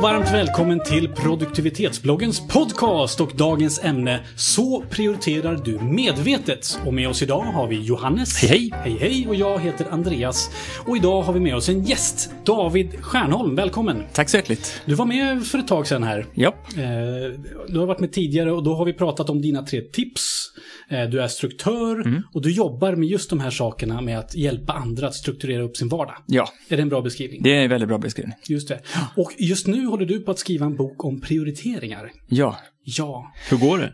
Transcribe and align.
och 0.00 0.04
varmt 0.04 0.32
välkommen 0.32 0.80
till 0.84 1.08
produktivitetsbloggens 1.08 2.48
podcast 2.48 3.20
och 3.20 3.32
dagens 3.36 3.84
ämne 3.84 4.20
Så 4.36 4.84
prioriterar 4.90 5.60
du 5.64 5.78
medvetet. 5.78 6.78
Och 6.86 6.94
med 6.94 7.08
oss 7.08 7.22
idag 7.22 7.40
har 7.42 7.66
vi 7.68 7.80
Johannes. 7.80 8.36
Hej, 8.42 8.70
hej. 8.72 8.72
Hej 8.82 8.96
hej 9.00 9.26
och 9.28 9.34
jag 9.34 9.58
heter 9.60 9.86
Andreas. 9.90 10.50
Och 10.86 10.96
idag 10.96 11.22
har 11.22 11.32
vi 11.32 11.40
med 11.40 11.56
oss 11.56 11.68
en 11.68 11.84
gäst, 11.84 12.30
David 12.44 13.00
Stjärnholm. 13.00 13.54
Välkommen! 13.56 14.02
Tack 14.12 14.28
så 14.28 14.36
hjärtligt. 14.36 14.82
Du 14.84 14.94
var 14.94 15.06
med 15.06 15.46
för 15.46 15.58
ett 15.58 15.68
tag 15.68 15.86
sedan 15.86 16.02
här. 16.02 16.26
Ja. 16.34 16.54
Eh, 16.76 17.40
Du 17.68 17.78
har 17.78 17.86
varit 17.86 18.00
med 18.00 18.12
tidigare 18.12 18.52
och 18.52 18.62
då 18.62 18.74
har 18.74 18.84
vi 18.84 18.92
pratat 18.92 19.30
om 19.30 19.42
dina 19.42 19.62
tre 19.62 19.80
tips. 19.80 20.46
Eh, 20.90 21.02
Du 21.02 21.20
är 21.22 21.28
struktur 21.28 22.00
Mm. 22.06 22.22
och 22.34 22.42
du 22.42 22.50
jobbar 22.52 22.92
med 22.96 23.08
just 23.08 23.30
de 23.30 23.40
här 23.40 23.50
sakerna 23.50 24.00
med 24.00 24.18
att 24.18 24.34
hjälpa 24.36 24.72
andra 24.72 25.06
att 25.06 25.14
strukturera 25.14 25.62
upp 25.62 25.76
sin 25.76 25.88
vardag. 25.88 26.14
Ja, 26.26 26.48
Är 26.68 26.76
det 26.76 26.82
en 26.82 26.88
bra 26.88 27.00
beskrivning? 27.00 27.42
det 27.42 27.56
är 27.56 27.62
en 27.62 27.70
väldigt 27.70 27.88
bra 27.88 27.98
beskrivning. 27.98 28.34
Just 28.48 28.68
det. 28.68 28.80
Och 29.16 29.32
just 29.38 29.66
nu 29.66 29.86
håller 29.90 30.06
du 30.06 30.20
på 30.20 30.30
att 30.30 30.38
skriva 30.38 30.66
en 30.66 30.76
bok 30.76 31.04
om 31.04 31.20
prioriteringar. 31.20 32.12
Ja, 32.28 32.56
Ja. 32.84 33.32
Hur 33.50 33.56
går 33.58 33.78
det? 33.78 33.92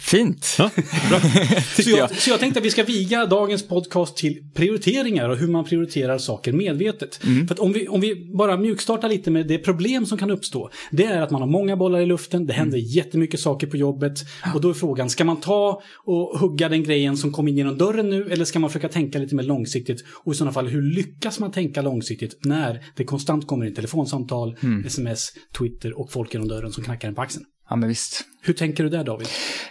Fint. 0.00 0.56
Ja. 0.58 0.70
Så 1.82 1.90
jag, 1.90 2.16
så 2.16 2.30
jag 2.30 2.40
tänkte 2.40 2.60
att 2.60 2.66
vi 2.66 2.70
ska 2.70 2.84
viga 2.84 3.26
dagens 3.26 3.68
podcast 3.68 4.16
till 4.16 4.42
prioriteringar 4.54 5.28
och 5.28 5.36
hur 5.36 5.48
man 5.48 5.64
prioriterar 5.64 6.18
saker 6.18 6.52
medvetet. 6.52 7.14
För 7.16 7.52
att 7.54 7.58
om 7.58 7.72
vi, 7.72 7.88
om 7.88 8.00
vi 8.00 8.32
bara 8.38 8.56
mjukstartar 8.56 9.08
lite 9.08 9.30
med 9.30 9.46
det 9.46 9.58
problem 9.58 10.06
som 10.06 10.18
kan 10.18 10.30
uppstå. 10.30 10.70
Det 10.90 11.04
är 11.04 11.22
att 11.22 11.30
man 11.30 11.40
har 11.40 11.48
många 11.48 11.76
bollar 11.76 12.00
i 12.00 12.06
luften, 12.06 12.46
det 12.46 12.52
händer 12.52 12.78
jättemycket 12.78 13.40
saker 13.40 13.66
på 13.66 13.76
jobbet. 13.76 14.12
Och 14.54 14.60
då 14.60 14.70
är 14.70 14.74
frågan, 14.74 15.10
ska 15.10 15.24
man 15.24 15.40
ta 15.40 15.82
och 16.04 16.38
hugga 16.38 16.68
den 16.68 16.82
grejen 16.82 17.16
som 17.16 17.32
kom 17.32 17.48
in 17.48 17.56
genom 17.56 17.78
dörren 17.78 18.10
nu? 18.10 18.28
Eller 18.30 18.44
ska 18.44 18.58
man 18.58 18.70
försöka 18.70 18.88
tänka 18.88 19.18
lite 19.18 19.34
mer 19.34 19.42
långsiktigt? 19.42 20.04
Och 20.24 20.32
i 20.32 20.36
sådana 20.36 20.52
fall, 20.52 20.68
hur 20.68 20.82
lyckas 20.82 21.38
man 21.38 21.52
tänka 21.52 21.82
långsiktigt 21.82 22.38
när 22.44 22.84
det 22.96 23.04
konstant 23.04 23.46
kommer 23.46 23.66
in 23.66 23.74
telefonsamtal, 23.74 24.56
sms, 24.86 25.28
Twitter 25.58 25.98
och 26.00 26.12
folk 26.12 26.34
genom 26.34 26.48
dörren 26.48 26.72
som 26.72 26.84
knackar 26.84 27.08
en 27.08 27.14
på 27.14 27.22
axeln? 27.22 27.44
Ja, 27.70 27.76
men 27.76 27.88
visst. 27.88 28.24
Hur 28.42 28.54
tänker 28.54 28.84
du 28.84 28.90
där 28.90 29.04
David? 29.04 29.28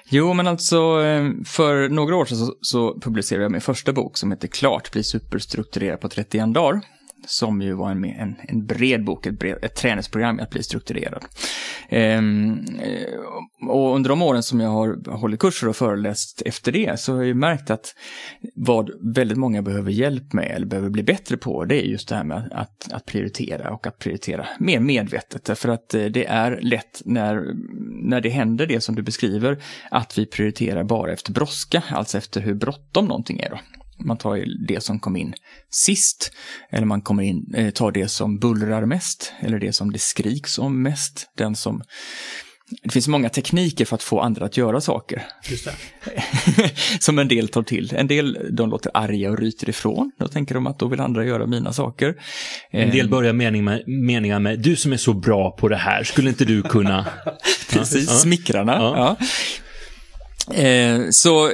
Jo, 0.10 0.34
men 0.34 0.48
alltså 0.48 1.02
eh, 1.04 1.32
för 1.46 1.90
några 1.90 2.16
år 2.16 2.26
sedan 2.26 2.38
så, 2.38 2.54
så 2.62 3.00
publicerade 3.00 3.44
jag 3.44 3.52
min 3.52 3.62
första 3.62 3.94
bok 3.94 4.18
som 4.18 4.32
heter 4.32 4.48
Klart 4.48 4.92
bli 4.92 5.04
superstrukturerad 5.04 6.02
på 6.02 6.10
31 6.10 6.54
dagar. 6.54 6.82
Som 7.26 7.62
ju 7.62 7.74
var 7.74 7.92
en, 7.92 8.06
en, 8.06 8.36
en 8.48 8.66
bred 8.66 9.06
bok, 9.06 9.26
ett, 9.26 9.40
bred, 9.40 9.58
ett 9.62 9.76
träningsprogram 9.76 10.40
i 10.40 10.42
att 10.42 10.50
bli 10.50 10.64
strukturerad. 10.64 11.26
Ehm, 11.90 12.66
eh, 12.82 13.70
och 13.70 13.96
under 13.96 14.10
de 14.10 14.22
åren 14.22 14.44
som 14.44 14.60
jag 14.60 14.70
har 14.70 15.12
hållit 15.12 15.40
kurser 15.40 15.68
och 15.68 15.76
föreläst 15.76 16.42
efter 16.46 16.72
det 16.72 17.00
så 17.00 17.12
har 17.12 17.20
jag 17.20 17.28
ju 17.28 17.34
märkt 17.34 17.70
att 17.70 17.96
vad 18.56 19.16
väldigt 19.16 19.38
många 19.38 19.62
behöver 19.62 19.92
hjälp 19.92 20.34
med 20.34 20.52
eller 20.52 20.66
behöver 20.66 20.90
bli 20.90 21.04
bättre 21.04 21.38
på 21.38 21.66
det 21.66 21.86
är 21.86 21.88
just 21.88 22.10
det 22.10 22.16
här 22.16 22.24
med 22.24 22.50
att, 22.52 22.94
att 22.94 23.06
prioritera 23.06 23.74
och 23.74 23.88
att 23.88 24.00
prioritera 24.00 24.48
mer 24.60 24.80
medvetet. 24.80 25.46
Därför 25.46 25.70
att 25.70 25.94
eh, 25.94 26.06
det 26.06 26.26
är 26.26 26.60
lätt 26.62 27.02
när, 27.06 27.54
när 28.10 28.22
det 28.22 28.30
händer 28.30 28.66
det 28.66 28.82
som 28.82 28.96
du 28.96 29.02
beskriver 29.02 29.58
att 29.92 30.18
vi 30.18 30.26
prioriterar 30.26 30.84
bara 30.84 31.12
efter 31.12 31.34
brådska, 31.34 31.84
alltså 31.90 32.18
efter 32.18 32.42
hur 32.42 32.54
bråttom 32.54 33.06
någonting 33.06 33.40
är 33.40 33.50
då. 33.50 33.60
Man 34.04 34.18
tar 34.18 34.68
det 34.68 34.84
som 34.84 35.00
kom 35.00 35.16
in 35.16 35.34
sist, 35.72 36.32
eller 36.72 36.86
man 36.86 37.02
kommer 37.02 37.24
in, 37.24 37.54
eh, 37.56 37.70
tar 37.70 37.92
det 37.92 38.08
som 38.08 38.40
bullrar 38.40 38.86
mest, 38.86 39.34
eller 39.40 39.60
det 39.60 39.74
som 39.74 39.92
det 39.92 40.00
skriks 40.00 40.60
om 40.60 40.82
mest, 40.84 41.28
den 41.38 41.56
som 41.56 41.82
det 42.84 42.90
finns 42.92 43.08
många 43.08 43.30
tekniker 43.30 43.86
för 43.86 43.96
att 43.96 44.04
få 44.04 44.20
andra 44.20 44.46
att 44.46 44.58
göra 44.58 44.82
saker. 44.82 45.24
Som 47.00 47.20
en 47.20 47.28
del 47.28 47.48
tar 47.48 47.64
till. 47.64 47.94
En 47.96 48.08
del 48.08 48.38
de 48.52 48.70
låter 48.70 48.92
arga 48.94 49.32
och 49.32 49.40
ryter 49.40 49.70
ifrån. 49.70 50.12
Då 50.20 50.28
tänker 50.28 50.56
de 50.56 50.68
att 50.68 50.80
då 50.80 50.88
vill 50.88 51.00
andra 51.00 51.26
göra 51.26 51.46
mina 51.48 51.74
saker. 51.74 52.16
En 52.72 52.92
del 52.92 53.10
börjar 53.10 53.34
mening 53.34 53.64
med, 53.64 53.84
meningar 53.88 54.40
med, 54.40 54.60
du 54.60 54.76
som 54.76 54.94
är 54.94 54.98
så 54.98 55.14
bra 55.14 55.52
på 55.52 55.68
det 55.68 55.76
här, 55.76 56.04
skulle 56.04 56.30
inte 56.30 56.46
du 56.46 56.62
kunna? 56.62 57.06
Precis, 57.70 58.08
Ja. 58.10 58.14
smickrarna. 58.16 58.72
Ja. 58.74 59.18
Ja. 59.20 59.26
Eh, 60.54 61.10
så 61.10 61.48
eh, 61.48 61.54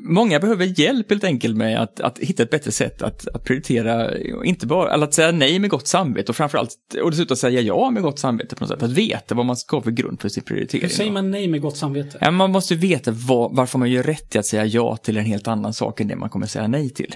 många 0.00 0.40
behöver 0.40 0.80
hjälp 0.80 1.10
helt 1.10 1.24
enkelt 1.24 1.56
med 1.56 1.82
att, 1.82 2.00
att 2.00 2.18
hitta 2.18 2.42
ett 2.42 2.50
bättre 2.50 2.72
sätt 2.72 3.02
att, 3.02 3.28
att 3.28 3.44
prioritera, 3.44 4.18
inte 4.44 4.66
bara, 4.66 4.94
eller 4.94 5.06
att 5.06 5.14
säga 5.14 5.32
nej 5.32 5.58
med 5.58 5.70
gott 5.70 5.88
samvete 5.88 6.32
och 6.32 6.36
framförallt, 6.36 6.76
och 7.02 7.10
dessutom 7.10 7.36
säga 7.36 7.60
ja 7.60 7.90
med 7.90 8.02
gott 8.02 8.18
samvete 8.18 8.56
på 8.56 8.64
något 8.64 8.70
sätt, 8.70 8.82
att 8.82 8.90
veta 8.90 9.34
vad 9.34 9.46
man 9.46 9.56
ska 9.56 9.76
ha 9.76 9.82
för 9.82 9.90
grund 9.90 10.20
för 10.20 10.28
sin 10.28 10.42
prioritering. 10.42 10.82
Hur 10.82 10.88
säger 10.88 11.12
man 11.12 11.30
nej 11.30 11.48
med 11.48 11.60
gott 11.60 11.76
samvete? 11.76 12.18
Ja, 12.20 12.30
man 12.30 12.50
måste 12.50 12.74
veta 12.74 13.10
vad, 13.10 13.56
varför 13.56 13.78
man 13.78 13.90
gör 13.90 14.02
rätt 14.02 14.34
i 14.34 14.38
att 14.38 14.46
säga 14.46 14.64
ja 14.64 14.96
till 14.96 15.16
en 15.16 15.24
helt 15.24 15.48
annan 15.48 15.74
sak 15.74 16.00
än 16.00 16.08
det 16.08 16.16
man 16.16 16.28
kommer 16.30 16.46
säga 16.46 16.66
nej 16.66 16.90
till. 16.90 17.14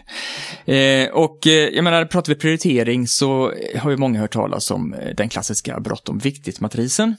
Eh, 0.64 1.08
och 1.12 1.46
eh, 1.46 1.52
jag 1.52 1.84
menar, 1.84 2.04
pratar 2.04 2.32
vi 2.32 2.38
prioritering 2.38 3.06
så 3.06 3.52
har 3.78 3.90
ju 3.90 3.96
många 3.96 4.20
hört 4.20 4.32
talas 4.32 4.70
om 4.70 4.94
eh, 4.94 5.14
den 5.16 5.28
klassiska 5.28 5.80
bråttom 5.80 6.18
viktigt-matrisen. 6.18 7.16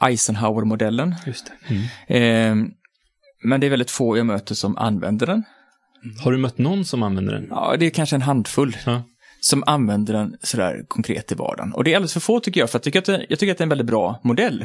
Eisenhower-modellen. 0.00 1.14
Just 1.26 1.52
det. 2.06 2.16
Eh, 2.16 2.54
men 3.42 3.60
det 3.60 3.66
är 3.66 3.70
väldigt 3.70 3.90
få 3.90 4.16
jag 4.16 4.26
möter 4.26 4.54
som 4.54 4.76
använder 4.78 5.26
den. 5.26 5.44
Har 6.24 6.32
du 6.32 6.38
mött 6.38 6.58
någon 6.58 6.84
som 6.84 7.02
använder 7.02 7.32
den? 7.34 7.46
Ja, 7.50 7.76
det 7.78 7.86
är 7.86 7.90
kanske 7.90 8.16
en 8.16 8.22
handfull 8.22 8.76
Ja. 8.86 9.02
som 9.40 9.64
använder 9.66 10.14
den 10.14 10.36
sådär 10.42 10.84
konkret 10.88 11.32
i 11.32 11.34
vardagen. 11.34 11.72
Och 11.72 11.84
det 11.84 11.92
är 11.92 11.96
alldeles 11.96 12.12
för 12.12 12.20
få 12.20 12.40
tycker 12.40 12.60
jag, 12.60 12.70
för 12.70 12.78
jag 12.78 12.82
tycker 12.82 12.98
att 12.98 13.04
det, 13.04 13.26
jag 13.28 13.38
tycker 13.38 13.52
att 13.52 13.58
det 13.58 13.62
är 13.62 13.66
en 13.66 13.68
väldigt 13.68 13.86
bra 13.86 14.20
modell. 14.24 14.62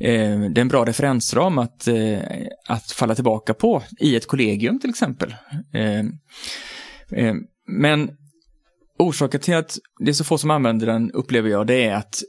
Eh, 0.00 0.40
det 0.40 0.58
är 0.58 0.60
en 0.60 0.68
bra 0.68 0.84
referensram 0.84 1.58
att, 1.58 1.88
eh, 1.88 2.18
att 2.68 2.90
falla 2.90 3.14
tillbaka 3.14 3.54
på 3.54 3.82
i 3.98 4.16
ett 4.16 4.26
kollegium 4.26 4.80
till 4.80 4.90
exempel. 4.90 5.34
Eh, 5.72 5.98
eh, 7.20 7.34
men 7.66 8.10
orsaken 8.98 9.40
till 9.40 9.54
att 9.54 9.78
det 9.98 10.10
är 10.10 10.12
så 10.12 10.24
få 10.24 10.38
som 10.38 10.50
använder 10.50 10.86
den 10.86 11.10
upplever 11.10 11.50
jag 11.50 11.66
det 11.66 11.84
är 11.84 11.94
att 11.94 12.22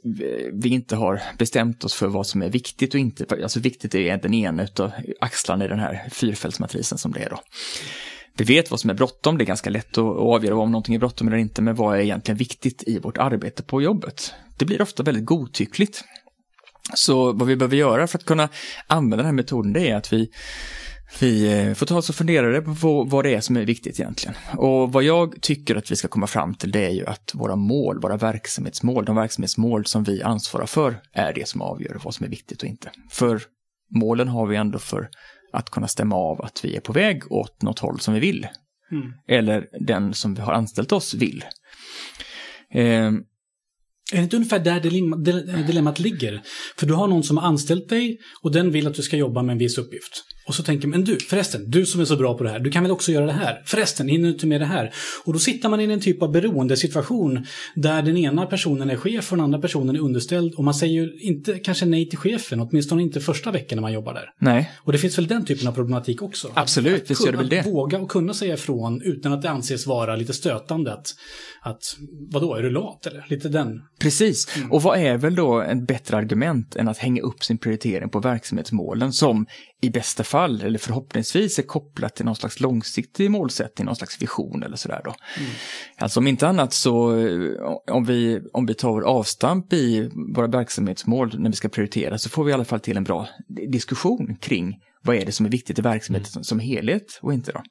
vi- 0.54 0.70
inte 0.70 0.96
har 0.96 1.22
bestämt 1.38 1.84
oss 1.84 1.94
för 1.94 2.08
vad 2.08 2.28
som 2.28 2.42
är 2.42 2.50
viktigt 2.50 2.94
och 2.94 3.00
inte. 3.00 3.26
Alltså 3.44 3.60
viktigt 3.60 3.96
är 3.96 4.18
den 4.18 4.34
ena 4.34 4.64
utav 4.64 4.92
axlarna 5.22 5.66
i 5.66 5.68
den 5.68 5.80
här 5.80 6.10
fyrfältsmatrisen 6.12 6.98
som 6.98 7.12
det 7.12 7.20
är 7.20 7.30
då. 7.30 7.40
Vi 8.38 8.44
vet 8.44 8.72
vad 8.72 8.80
som 8.80 8.90
är 8.90 8.94
bråttom, 8.94 9.38
det 9.38 9.44
är 9.44 9.46
ganska 9.46 9.70
lätt 9.70 9.98
att 9.98 10.18
avgöra 10.18 10.56
om 10.56 10.72
någonting 10.72 10.96
är 10.96 11.00
bråttom 11.00 11.28
eller 11.28 11.38
inte, 11.38 11.62
men 11.62 11.76
vad 11.76 11.98
är 11.98 12.02
egentligen 12.02 12.38
viktigt 12.38 12.84
i 12.88 13.00
vårt 13.00 13.18
arbete 13.18 13.64
på 13.64 13.82
jobbet? 13.82 14.34
Det 14.58 14.66
blir 14.66 14.82
ofta 14.82 15.04
väldigt 15.04 15.26
godtyckligt. 15.26 16.04
Så 16.96 17.32
vad 17.32 17.48
vi 17.48 17.56
behöver 17.56 17.78
göra 17.78 18.08
för 18.08 18.18
att 18.18 18.26
kunna 18.26 18.50
använda 18.88 19.18
den 19.18 19.26
här 19.26 19.34
metoden, 19.34 19.74
det 19.74 19.90
är 19.90 19.96
att 19.96 20.14
vi 20.14 20.30
vi 21.20 21.60
eh, 21.68 21.74
får 21.74 21.86
ta 21.86 21.98
oss 21.98 22.10
och 22.10 22.16
fundera 22.16 22.62
på 22.62 23.04
vad- 23.04 23.26
det 23.26 23.36
är 23.36 23.42
som 23.42 23.58
är 23.58 23.66
viktigt 23.66 24.00
egentligen. 24.00 24.36
Och 24.58 24.92
vad 24.94 25.04
jag 25.04 25.42
tycker 25.42 25.76
att 25.76 25.92
vi 25.92 25.96
ska 25.96 26.08
komma 26.08 26.28
fram 26.28 26.54
till 26.56 26.72
det 26.72 26.86
är 26.86 26.90
ju 26.90 27.06
att 27.06 27.32
våra 27.34 27.56
mål, 27.56 28.00
våra 28.02 28.18
verksamhetsmål, 28.18 29.06
de 29.06 29.16
verksamhetsmål 29.16 29.86
som 29.86 30.04
vi 30.04 30.22
ansvarar 30.24 30.66
för 30.66 31.02
är 31.14 31.34
det 31.34 31.48
som 31.48 31.62
avgör 31.62 32.00
vad 32.04 32.16
som 32.16 32.26
är 32.26 32.30
viktigt 32.30 32.62
och 32.64 32.70
inte. 32.70 32.92
För 33.12 33.42
målen 33.96 34.28
har 34.28 34.48
vi 34.48 34.56
ändå 34.56 34.80
för 34.80 35.10
att 35.54 35.70
kunna 35.70 35.88
stämma 35.88 36.16
av 36.16 36.42
att 36.42 36.66
vi 36.66 36.76
är 36.76 36.80
på 36.82 36.94
väg 36.94 37.32
åt 37.32 37.62
något 37.62 37.80
håll 37.80 38.00
som 38.00 38.14
vi 38.14 38.20
vill. 38.20 38.48
Mm. 38.92 39.14
Eller 39.28 39.68
den 39.86 40.14
som 40.14 40.34
vi 40.36 40.42
har 40.42 40.54
anställt 40.54 40.92
oss 40.92 41.14
vill. 41.14 41.44
Eh, 42.74 43.12
Är 44.14 44.18
det 44.18 44.24
inte 44.24 44.36
ungefär 44.36 44.60
där 44.60 44.80
dilemma, 44.80 45.16
dil- 45.18 45.66
dilemmat 45.68 46.00
ligger? 46.00 46.42
För 46.80 46.86
du 46.88 46.94
har 46.94 47.08
någon 47.08 47.24
som 47.24 47.38
har 47.38 47.48
anställt 47.48 47.90
dig 47.90 48.18
och 48.44 48.52
den 48.52 48.72
vill 48.72 48.88
att 48.88 48.94
du 48.94 49.02
ska 49.02 49.18
jobba 49.18 49.42
med 49.44 49.54
en 49.54 49.58
viss 49.60 49.78
uppgift. 49.78 50.24
Och 50.48 50.56
så 50.56 50.64
tänker 50.64 50.88
man, 50.88 51.00
men 51.00 51.06
du, 51.06 51.20
förresten, 51.20 51.72
du 51.72 51.86
som 51.86 52.02
är 52.02 52.06
så 52.06 52.16
bra 52.16 52.38
på 52.38 52.44
det 52.44 52.50
här, 52.50 52.60
du 52.60 52.72
kan 52.72 52.84
väl 52.84 52.92
också 52.92 53.12
göra 53.12 53.26
det 53.26 53.32
här? 53.32 53.62
Förresten, 53.66 54.08
hinner 54.08 54.28
du 54.28 54.34
inte 54.34 54.48
med 54.48 54.62
det 54.62 54.66
här? 54.66 54.94
Och 55.24 55.34
då 55.34 55.40
sitter 55.40 55.70
man 55.70 55.82
i 55.82 55.84
en 55.84 56.00
typ 56.00 56.22
av 56.22 56.32
beroendesituation 56.32 57.46
där 57.76 58.02
den 58.02 58.18
ena 58.18 58.46
personen 58.46 58.90
är 58.90 58.96
chef 58.96 59.32
och 59.32 59.38
den 59.38 59.44
andra 59.44 59.60
personen 59.60 59.96
är 59.96 60.00
underställd. 60.00 60.54
Och 60.54 60.64
man 60.64 60.74
säger 60.74 60.94
ju 60.94 61.20
inte 61.20 61.60
kanske 61.60 61.86
nej 61.86 62.10
till 62.10 62.18
chefen, 62.18 62.60
åtminstone 62.60 63.02
inte 63.02 63.20
första 63.22 63.52
veckan 63.52 63.76
när 63.76 63.82
man 63.82 63.94
jobbar 63.94 64.14
där. 64.14 64.30
nej, 64.40 64.72
Och 64.84 64.92
det 64.92 64.98
finns 64.98 65.18
väl 65.18 65.28
den 65.28 65.46
typen 65.46 65.68
av 65.68 65.72
problematik 65.72 66.22
också? 66.22 66.52
Absolut, 66.54 67.04
Att 67.04 67.12
visst 67.12 67.26
gör 67.26 67.32
det 67.32 67.38
väl 67.38 67.50
det. 67.50 67.66
Våga 67.66 68.00
och 68.00 68.10
kunna 68.12 68.34
säga 68.34 68.54
ifrån 68.54 69.02
utan 69.02 69.34
att 69.34 69.42
det 69.42 69.50
anses 69.50 69.88
vara 69.88 70.16
lite 70.16 70.34
stötande 70.34 70.94
att, 70.94 71.08
att 71.62 71.82
vadå, 72.32 72.56
är 72.56 72.62
du 72.62 72.70
lat 72.70 73.06
eller? 73.06 73.26
Lite 73.30 73.50
den. 73.50 73.82
Precis. 74.00 74.48
Och 74.72 74.82
vad 74.82 75.00
är 75.00 75.18
väl 75.18 75.36
då 75.36 75.62
ett 75.62 75.88
bättre 75.88 76.18
argument 76.18 76.76
än 76.76 76.88
att 76.88 76.98
hänga 76.98 77.22
upp 77.22 77.44
sin 77.44 77.58
prioritering 77.58 78.10
på 78.10 78.20
verksamhetsmålen 78.20 79.14
som 79.14 79.46
i 79.86 79.90
bästa 79.90 80.24
fall, 80.24 80.62
eller 80.62 80.80
förhoppningsvis, 80.80 81.60
är 81.60 81.64
kopplat 81.64 82.16
till 82.16 82.26
någon 82.26 82.36
slags 82.36 82.60
långsiktig 82.60 83.32
målsättning, 83.32 83.86
någon 83.86 83.96
slags 83.96 84.22
vision 84.22 84.64
eller 84.64 84.78
sådär 84.78 85.02
då. 85.06 85.16
Alltså 85.98 86.20
om 86.20 86.28
inte 86.28 86.48
annat 86.48 86.74
så, 86.74 87.18
eh, 87.18 87.52
om 87.92 88.06
vi, 88.06 88.42
om 88.54 88.66
vi 88.66 88.74
tar 88.74 89.02
avstamp 89.02 89.74
i 89.74 90.10
våra 90.36 90.48
verksamhetsmål 90.48 91.40
när 91.40 91.50
vi 91.50 91.56
ska 91.56 91.70
prioritera 91.70 92.18
så 92.18 92.30
får 92.30 92.44
vi 92.44 92.52
i 92.52 92.54
alla 92.54 92.66
fall 92.66 92.80
till 92.80 92.98
en 92.98 93.04
bra 93.04 93.28
diskussion 93.72 94.38
kring 94.42 94.74
vad 95.04 95.16
är 95.16 95.26
det 95.26 95.32
som 95.32 95.46
är 95.46 95.50
viktigt 95.50 95.80
i 95.80 95.82
verksamheten 95.82 96.32
som, 96.32 96.44
som 96.44 96.60
helhet 96.60 97.20
och 97.22 97.34
inte 97.34 97.52
då. 97.52 97.64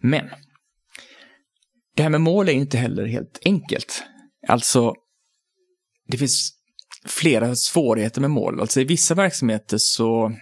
Men 0.00 0.30
det 1.96 2.02
här 2.02 2.10
med 2.10 2.20
mål 2.20 2.48
är 2.48 2.52
inte 2.52 2.78
heller 2.78 3.06
helt 3.06 3.38
enkelt. 3.44 4.02
Alltså, 4.48 4.94
det 6.08 6.16
finns 6.16 6.52
flera 7.06 7.56
svårigheter 7.56 8.20
med 8.20 8.30
mål. 8.30 8.60
Alltså 8.60 8.80
i 8.80 8.84
vissa 8.84 9.14
verksamheter 9.14 9.76
så, 9.80 10.32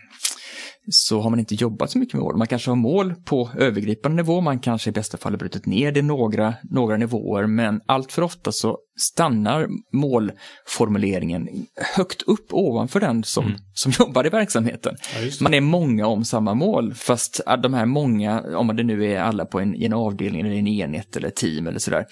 så 0.91 1.21
har 1.21 1.31
man 1.31 1.39
inte 1.39 1.55
jobbat 1.55 1.91
så 1.91 1.99
mycket 1.99 2.15
med 2.15 2.23
mål. 2.23 2.37
Man 2.37 2.47
kanske 2.47 2.71
har 2.71 2.77
mål 2.77 3.15
på 3.25 3.51
övergripande 3.59 4.17
nivå, 4.23 4.41
man 4.41 4.59
kanske 4.59 4.91
i 4.91 4.93
bästa 4.93 5.19
fall 5.19 5.33
har 5.33 5.39
brutit 5.39 5.67
ner 5.67 5.93
det 5.93 6.03
några, 6.03 6.55
några 6.63 6.97
nivåer, 6.97 7.47
men 7.47 7.81
allt 7.87 8.13
för 8.13 8.23
ofta 8.23 8.53
så 8.53 8.79
stannar 9.01 9.69
målformuleringen 9.93 11.49
högt 11.97 12.23
upp 12.23 12.47
ovanför 12.53 13.01
den 13.01 13.25
som, 13.25 13.45
Mm. 13.45 13.59
som 13.75 13.93
jobbar 13.99 14.27
i 14.27 14.29
verksamheten. 14.29 14.97
Ja. 15.15 15.31
Man 15.41 15.55
är 15.55 15.61
många 15.61 16.07
om 16.07 16.25
samma 16.25 16.55
mål, 16.55 16.95
fast 16.95 17.41
de 17.63 17.75
här 17.75 17.87
många, 17.87 18.41
om 18.57 18.77
det 18.77 18.83
nu 18.83 19.05
är 19.13 19.21
alla 19.21 19.45
på 19.45 19.61
en, 19.61 19.75
i 19.75 19.85
en 19.85 19.93
avdelning 19.93 20.41
eller 20.41 20.57
en 20.57 20.67
enhet 20.69 21.17
eller 21.17 21.31
team 21.31 21.67
eller 21.67 21.79
sådär, 21.79 22.05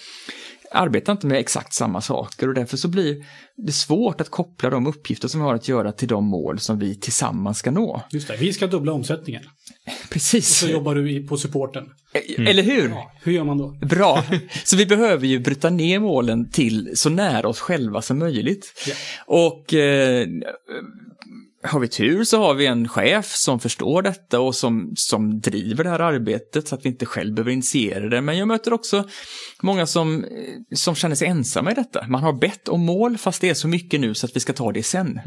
arbetar 0.71 1.13
inte 1.13 1.27
med 1.27 1.39
exakt 1.39 1.73
samma 1.73 2.01
saker 2.01 2.47
och 2.47 2.53
därför 2.53 2.77
så 2.77 2.87
blir 2.87 3.25
det 3.57 3.71
svårt 3.71 4.21
att 4.21 4.29
koppla 4.29 4.69
de 4.69 4.87
uppgifter 4.87 5.27
som 5.27 5.39
vi 5.41 5.45
har 5.45 5.55
att 5.55 5.67
göra 5.67 5.91
till 5.91 6.07
de 6.07 6.25
mål 6.25 6.59
som 6.59 6.79
vi 6.79 6.95
tillsammans 6.95 7.57
ska 7.57 7.71
nå. 7.71 8.01
Just 8.11 8.27
det, 8.27 8.37
vi 8.37 8.53
ska 8.53 8.67
dubbla 8.67 8.91
omsättningen. 8.91 9.43
Precis. 10.09 10.57
Så 10.57 10.67
jobbar 10.67 10.95
du 10.95 11.27
på 11.27 11.37
supporten. 11.37 11.89
Eller 12.37 12.63
hur? 12.63 12.89
Ja, 12.89 13.11
hur 13.23 13.31
gör 13.31 13.43
man 13.43 13.57
då? 13.57 13.67
Bra. 13.81 14.23
Så 14.63 14.77
vi 14.77 14.85
behöver 14.85 15.27
ju 15.27 15.39
bryta 15.39 15.69
ner 15.69 15.99
målen 15.99 16.49
till 16.49 16.91
så 16.95 17.09
nära 17.09 17.47
oss 17.47 17.59
själva 17.59 18.01
som 18.01 18.19
möjligt. 18.19 18.73
Ja. 18.87 18.93
Och 19.25 19.73
eh, 19.73 20.27
har 21.63 21.79
vi 21.79 21.87
tur 21.87 22.23
så 22.23 22.41
har 22.41 22.53
vi 22.53 22.65
en 22.65 22.87
chef 22.87 23.25
som 23.35 23.59
förstår 23.59 24.01
detta 24.01 24.39
och 24.39 24.55
som, 24.55 24.91
som 24.95 25.39
driver 25.39 25.83
det 25.83 25.89
här 25.89 25.99
arbetet 25.99 26.67
så 26.67 26.75
att 26.75 26.85
vi 26.85 26.89
inte 26.89 27.05
själv 27.05 27.33
behöver 27.33 27.51
initiera 27.51 28.09
det. 28.09 28.21
Men 28.21 28.37
jag 28.37 28.47
möter 28.47 28.73
också 28.73 29.03
många 29.61 29.85
som, 29.85 30.23
eh, 30.23 30.29
som 30.75 30.95
känner 30.95 31.15
sig 31.15 31.27
ensamma 31.27 31.71
i 31.71 31.73
detta. 31.73 32.07
Man 32.07 32.23
har 32.23 32.33
bett 32.33 32.67
om 32.67 32.85
mål 32.85 33.17
fast 33.17 33.41
det 33.41 33.49
är 33.49 33.53
så 33.53 33.67
mycket 33.67 33.99
nu 33.99 34.13
så 34.13 34.25
att 34.25 34.35
vi 34.35 34.39
ska 34.39 34.53
ta 34.53 34.71
det 34.71 34.83
sen. 34.83 35.19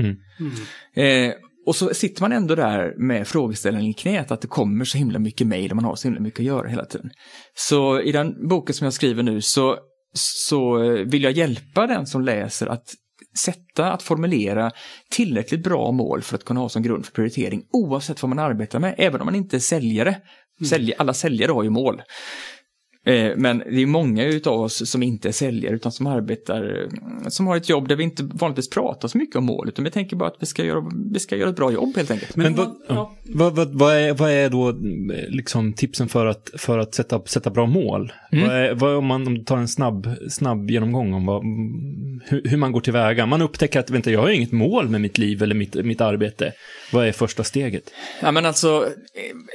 Eh, 0.95 1.33
och 1.67 1.77
så 1.77 1.95
sitter 1.95 2.23
man 2.23 2.33
ändå 2.33 2.55
där 2.55 2.95
med 2.97 3.29
frågeställningen 3.29 3.91
i 3.91 3.95
knät 3.95 4.31
att 4.31 4.41
det 4.41 4.49
kommer 4.49 4.85
så 4.85 4.99
himla 4.99 5.19
mycket 5.19 5.47
mejl 5.47 5.71
och 5.71 5.77
man 5.77 5.85
har 5.85 5.97
så 5.97 6.09
himla 6.09 6.21
mycket 6.21 6.41
att 6.41 6.47
göra 6.47 6.69
hela 6.69 6.85
tiden. 6.85 7.11
Så 7.55 8.01
i 8.01 8.13
den 8.13 8.49
boken 8.49 8.75
som 8.75 8.85
jag 8.85 8.95
skriver 8.95 9.23
nu 9.23 9.41
så, 9.41 9.77
så 10.15 10.83
eh, 10.83 11.07
vill 11.07 11.23
jag 11.23 11.33
hjälpa 11.33 11.87
den 11.87 12.07
som 12.07 12.23
läser 12.23 12.67
att 12.67 12.95
sätta, 13.39 13.93
att 13.93 14.03
formulera 14.03 14.71
tillräckligt 15.11 15.63
bra 15.63 15.93
mål 15.93 16.23
för 16.23 16.35
att 16.35 16.45
kunna 16.45 16.61
ha 16.61 16.69
som 16.69 16.83
grund 16.83 17.07
för 17.07 17.13
prioritering 17.13 17.65
oavsett 17.73 18.23
vad 18.23 18.29
man 18.29 18.39
arbetar 18.39 18.79
med, 18.79 18.95
även 18.99 19.21
om 19.21 19.25
man 19.25 19.35
inte 19.35 19.57
är 19.57 19.61
säljare. 19.61 20.17
Sälj, 20.69 20.95
alla 20.99 21.15
säljare 21.15 21.53
har 21.53 21.63
ju 21.63 21.71
mål. 21.71 22.03
Eh, 23.07 23.31
Men 23.37 23.59
det 23.59 23.83
är 23.83 23.87
många 23.87 24.25
utav 24.25 24.61
oss 24.61 24.91
som 24.91 25.03
inte 25.03 25.29
är 25.29 25.33
säljare 25.33 25.75
utan 25.75 25.93
som 25.93 26.07
arbetar, 26.07 26.83
eh, 26.83 27.29
som 27.29 27.47
har 27.47 27.57
ett 27.57 27.69
jobb 27.69 27.89
där 27.89 27.97
vi 27.97 28.05
inte 28.05 28.23
vanligtvis 28.33 28.71
pratar 28.71 29.09
så 29.09 29.19
mycket 29.19 29.37
om 29.37 29.45
mål, 29.45 29.69
utan 29.69 29.85
vi 29.85 29.91
tänker 29.91 30.17
bara 30.17 30.29
att 30.29 30.37
vi 30.41 30.47
ska 30.47 30.65
göra, 30.65 30.85
vi 31.13 31.21
ska 31.21 31.37
göra 31.37 31.51
ett 31.51 31.57
bra 31.57 31.73
jobb 31.73 31.97
helt 31.97 32.11
enkelt. 32.11 32.37
Men 32.37 32.47
om 32.47 32.55
vad, 32.55 32.75
ja. 32.89 33.13
vad, 33.23 33.57
vad, 33.57 33.75
vad, 33.75 33.97
är, 33.97 34.15
vad 34.15 34.31
är 34.31 34.51
då 34.51 34.69
eh, 34.69 34.75
liksom 35.29 35.73
tipsen 35.73 36.09
för 36.09 36.27
att, 36.27 36.51
för 36.59 36.79
att 36.79 36.95
sätta, 36.95 37.23
sätta 37.27 37.51
bra 37.51 37.67
mål? 37.67 38.13
Mm. 38.33 38.49
Vad 38.49 38.57
är, 38.57 38.75
vad 38.75 38.97
om 38.97 39.07
man 39.07 39.27
om 39.27 39.35
du 39.35 39.45
tar 39.45 39.57
en 39.59 39.69
snabb, 39.69 40.09
snabb 40.31 40.71
genomgång 40.71 41.15
om 41.15 41.27
vad, 41.27 41.43
hur, 42.25 42.49
hur 42.49 42.57
man 42.57 42.73
går 42.73 42.81
tillväga? 42.81 43.27
Man 43.27 43.43
upptäcker 43.43 43.81
att 43.81 43.91
vänta, 43.91 44.11
jag 44.11 44.21
har 44.21 44.29
inget 44.29 44.53
mål 44.53 44.89
med 44.89 45.01
mitt 45.01 45.19
liv 45.19 45.43
eller 45.43 45.55
mitt, 45.55 45.75
mitt 45.75 46.01
arbete. 46.01 46.53
Vad 46.93 47.07
är 47.07 47.13
första 47.13 47.45
steget? 47.45 47.85
Ja, 48.23 48.33
men 48.33 48.47
alltså, 48.47 48.87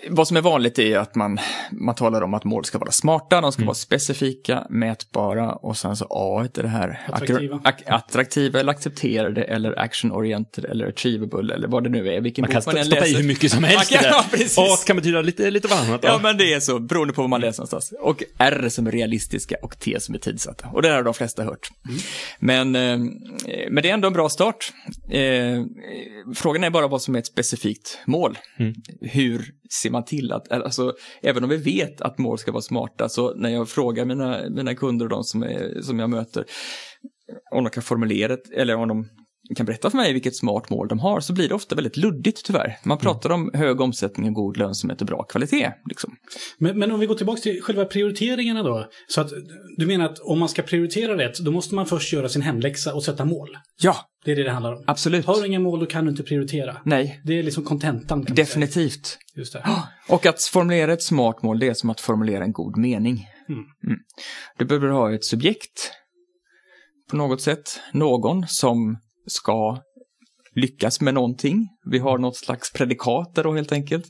vad 0.10 0.28
som 0.28 0.38
är 0.38 0.42
vanligt 0.42 0.80
är 0.80 0.98
att 0.98 1.16
man, 1.16 1.40
man 1.72 1.96
talar 1.96 2.22
om 2.22 2.34
att 2.34 2.44
mål 2.44 2.66
ska 2.66 2.78
vara 2.78 2.92
smarta, 2.92 3.37
de 3.42 3.52
ska 3.52 3.64
vara 3.66 3.76
specifika, 3.76 4.68
mätbara 4.70 5.54
och 5.54 5.78
sen 5.78 5.96
så 5.96 6.08
A 6.10 6.48
är 6.58 6.62
det 6.64 6.68
här 6.70 7.02
Attraktiva. 7.08 7.58
Ak- 7.58 7.84
attraktiva 7.86 8.60
eller 8.60 8.72
accepterade 8.72 9.44
eller 9.44 9.80
action-oriented 9.80 10.66
eller 10.66 10.88
achievable 10.88 11.54
eller 11.54 11.68
vad 11.68 11.84
det 11.84 11.90
nu 11.90 12.14
är. 12.14 12.22
Vilken 12.22 12.42
Man 12.42 12.52
kan 12.52 12.62
man 12.76 12.86
stoppa 12.86 13.06
i 13.08 13.16
hur 13.16 13.24
mycket 13.24 13.52
som 13.52 13.64
helst 13.64 13.92
Man 13.92 14.00
kan-. 14.02 14.12
Ja, 14.12 14.26
precis. 14.32 14.58
A 14.58 14.78
kan 14.88 14.96
betyda 14.96 15.22
lite, 15.22 15.52
lite 15.52 15.68
varannat. 15.68 16.02
Ja, 16.04 16.20
men 16.24 16.38
det 16.38 16.54
är 16.54 16.60
så, 16.60 16.80
beroende 16.80 17.14
på 17.14 17.22
vad 17.22 17.30
man 17.30 17.42
läser 17.42 17.60
någonstans. 17.62 17.94
Och 18.00 18.24
R 18.40 18.70
som 18.70 18.88
är 18.88 18.92
realistiska 18.92 19.56
och 19.62 19.80
T 19.80 20.00
som 20.00 20.16
är 20.16 20.20
tidsatta. 20.20 20.68
Och 20.68 20.82
det 20.82 20.90
har 20.90 21.04
de 21.04 21.14
flesta 21.14 21.44
hört. 21.44 21.68
Men, 22.40 22.76
eh, 22.76 22.98
men 23.70 23.84
det 23.84 23.90
är 23.90 23.94
ändå 23.94 24.08
en 24.08 24.14
bra 24.14 24.30
start. 24.30 24.74
Eh, 25.10 25.64
frågan 26.36 26.64
är 26.64 26.70
bara 26.70 26.88
vad 26.88 27.02
som 27.02 27.16
är 27.16 27.20
ett 27.20 27.26
specifikt 27.28 28.00
mål. 28.06 28.38
Hur 29.02 29.52
ser 29.82 29.90
man 29.90 30.06
till 30.06 30.32
att, 30.32 30.52
alltså, 30.52 30.94
även 31.22 31.44
om 31.44 31.50
vi 31.50 31.58
vet 31.58 32.02
att 32.02 32.18
mål 32.18 32.38
ska 32.38 32.52
vara 32.52 32.62
smarta, 32.62 33.10
så 33.10 33.34
när 33.36 33.50
jag 33.50 33.70
frågar 33.70 34.06
mina, 34.06 34.50
mina 34.50 34.76
kunder 34.76 35.06
och 35.06 35.10
de 35.10 35.24
som, 35.24 35.44
är, 35.44 35.82
som 35.82 36.00
jag 36.00 36.10
möter, 36.10 36.46
om 37.52 37.64
de 37.64 37.70
kan 37.70 37.84
formulera 37.84 38.34
ett, 38.34 38.52
eller 38.52 38.76
om 38.76 38.88
de 38.88 39.06
kan 39.56 39.66
berätta 39.66 39.90
för 39.90 39.98
mig 39.98 40.14
vilket 40.14 40.36
smart 40.36 40.70
mål 40.70 40.88
de 40.88 41.00
har, 41.00 41.20
så 41.20 41.34
blir 41.34 41.50
det 41.50 41.56
ofta 41.56 41.76
väldigt 41.76 41.98
luddigt 41.98 42.46
tyvärr. 42.46 42.78
Man 42.84 42.98
pratar 42.98 43.30
om 43.30 43.52
hög 43.54 43.82
omsättning, 43.82 44.28
och 44.28 44.34
god 44.34 44.58
lönsamhet 44.58 45.02
och 45.02 45.08
bra 45.08 45.24
kvalitet. 45.24 45.72
Liksom. 45.90 46.16
Men, 46.60 46.80
men 46.80 46.92
om 46.92 47.00
vi 47.00 47.06
går 47.06 47.16
tillbaka 47.16 47.42
till 47.42 47.62
själva 47.62 47.86
prioriteringarna 47.86 48.64
då. 48.64 48.88
Så 49.08 49.22
att 49.22 49.30
du 49.78 49.86
menar 49.86 50.06
att 50.06 50.20
om 50.20 50.40
man 50.40 50.50
ska 50.50 50.62
prioritera 50.62 51.18
rätt, 51.18 51.40
då 51.40 51.52
måste 51.52 51.76
man 51.76 51.86
först 51.86 52.14
göra 52.14 52.30
sin 52.30 52.42
hemläxa 52.42 52.94
och 52.94 53.04
sätta 53.04 53.26
mål. 53.26 53.58
Ja, 53.82 53.96
Det 54.28 54.32
är 54.32 54.36
det 54.36 54.44
det 54.44 54.52
handlar 54.52 54.74
om. 54.74 54.84
absolut. 54.88 55.26
Har 55.26 55.42
du 55.42 55.48
inga 55.48 55.60
mål, 55.60 55.80
då 55.80 55.86
kan 55.86 56.06
du 56.06 56.12
inte 56.12 56.24
prioritera. 56.24 56.78
Nej, 56.86 57.22
Det 57.24 57.40
är 57.40 57.44
liksom 57.44 57.64
kontentan. 57.64 58.26
definitivt. 58.30 59.18
Just 59.36 59.54
det. 59.54 59.66
Och 60.10 60.26
att 60.26 60.44
formulera 60.44 60.94
ett 60.94 61.04
smart 61.04 61.42
mål, 61.44 61.60
det 61.60 61.68
är 61.68 61.74
som 61.74 61.90
att 61.90 62.02
formulera 62.02 62.44
en 62.44 62.52
god 62.52 62.78
mening. 62.78 63.28
Mm. 63.50 63.60
Mm. 63.84 64.00
Du 64.58 64.66
behöver 64.66 64.88
ha 64.88 65.14
ett 65.14 65.26
subjekt 65.26 65.92
på 67.10 67.16
något 67.18 67.42
sätt, 67.42 67.80
någon 67.94 68.48
som 68.48 68.98
ska 69.28 69.82
lyckas 70.56 71.02
med 71.02 71.14
någonting. 71.14 71.68
Vi 71.92 72.00
har 72.00 72.18
något 72.18 72.38
slags 72.38 72.74
predikat 72.74 73.36
där 73.36 73.44
då 73.44 73.54
helt 73.54 73.72
enkelt. 73.72 74.06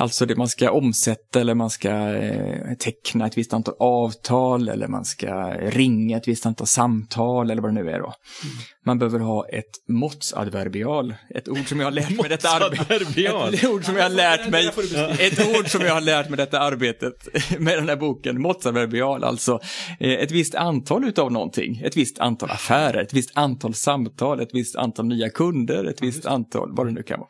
Alltså 0.00 0.26
det 0.26 0.36
man 0.36 0.48
ska 0.48 0.70
omsätta 0.70 1.40
eller 1.40 1.54
man 1.54 1.70
ska 1.70 1.90
eh, 2.14 2.74
teckna 2.78 3.26
ett 3.26 3.38
visst 3.38 3.52
antal 3.52 3.74
avtal 3.78 4.68
eller 4.68 4.88
man 4.88 5.04
ska 5.04 5.50
ringa 5.54 6.16
ett 6.16 6.28
visst 6.28 6.46
antal 6.46 6.66
samtal 6.66 7.50
eller 7.50 7.62
vad 7.62 7.74
det 7.74 7.82
nu 7.82 7.90
är 7.90 7.98
då. 7.98 8.12
Man 8.86 8.98
behöver 8.98 9.18
ha 9.18 9.48
ett 9.48 9.70
måttsadverbial, 9.88 11.14
ett 11.34 11.48
ord 11.48 11.68
som 11.68 11.80
jag 11.80 11.86
har 11.86 11.90
lärt 11.90 12.10
mig 12.10 12.28
detta 12.28 12.48
arbete. 12.48 12.76
Måttsadverbial. 12.78 13.54
Ett 13.58 13.64
ord 13.64 13.84
som 13.84 13.96
jag 13.96 14.02
har 14.02 14.10
lärt 14.10 14.50
mig, 14.50 14.66
ett 15.18 15.58
ord 15.58 15.68
som 15.68 15.80
jag 15.80 15.94
har 15.94 16.00
lärt 16.00 16.28
mig 16.28 16.36
detta 16.36 16.60
arbetet 16.60 17.28
med 17.58 17.78
den 17.78 17.88
här 17.88 17.96
boken, 17.96 18.42
måttsadverbial, 18.42 19.24
alltså 19.24 19.60
eh, 20.00 20.12
ett 20.12 20.30
visst 20.30 20.54
antal 20.54 21.04
utav 21.04 21.32
någonting, 21.32 21.80
ett 21.84 21.96
visst 21.96 22.18
antal 22.18 22.50
affärer, 22.50 23.02
ett 23.02 23.14
visst 23.14 23.30
antal 23.34 23.74
samtal, 23.74 24.40
ett 24.40 24.50
visst 24.52 24.76
antal 24.76 25.06
nya 25.06 25.30
kunder, 25.30 25.84
ett 25.84 26.02
visst 26.02 26.26
antal, 26.26 26.74
vad 26.78 26.86
det 26.86 26.92
nu 26.92 27.02
kan 27.02 27.20
vara. 27.20 27.28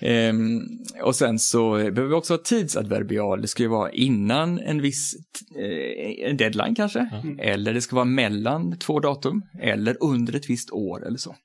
Ehm, 0.00 0.60
och 1.02 1.16
sen 1.16 1.38
så 1.38 1.72
behöver 1.72 2.06
vi 2.06 2.14
också 2.14 2.32
ha 2.32 2.38
tidsadverbial, 2.38 3.42
det 3.42 3.48
ska 3.48 3.62
ju 3.62 3.68
vara 3.68 3.90
innan 3.90 4.58
en 4.58 4.82
viss 4.82 5.14
eh, 5.58 6.30
en 6.30 6.36
deadline 6.36 6.74
kanske, 6.74 7.10
eller 7.38 7.74
det 7.74 7.80
ska 7.80 7.96
vara 7.96 8.04
mellan 8.04 8.78
två 8.78 9.00
datum, 9.00 9.42
eller 9.62 9.96
under 10.00 10.36
ett 10.36 10.50
visst 10.50 10.70
år 10.70 11.06
eller 11.06 11.18
så. 11.18 11.36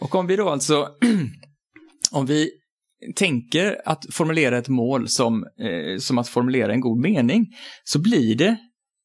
Och 0.00 0.14
om 0.14 0.26
vi 0.26 0.36
då 0.36 0.48
alltså, 0.48 0.88
om 2.12 2.26
vi 2.26 2.50
tänker 3.16 3.80
att 3.84 4.04
formulera 4.10 4.58
ett 4.58 4.68
mål 4.68 5.08
som, 5.08 5.44
eh, 5.44 5.98
som 5.98 6.18
att 6.18 6.28
formulera 6.28 6.72
en 6.72 6.80
god 6.80 7.00
mening, 7.00 7.46
så 7.84 7.98
blir 7.98 8.34
det 8.34 8.56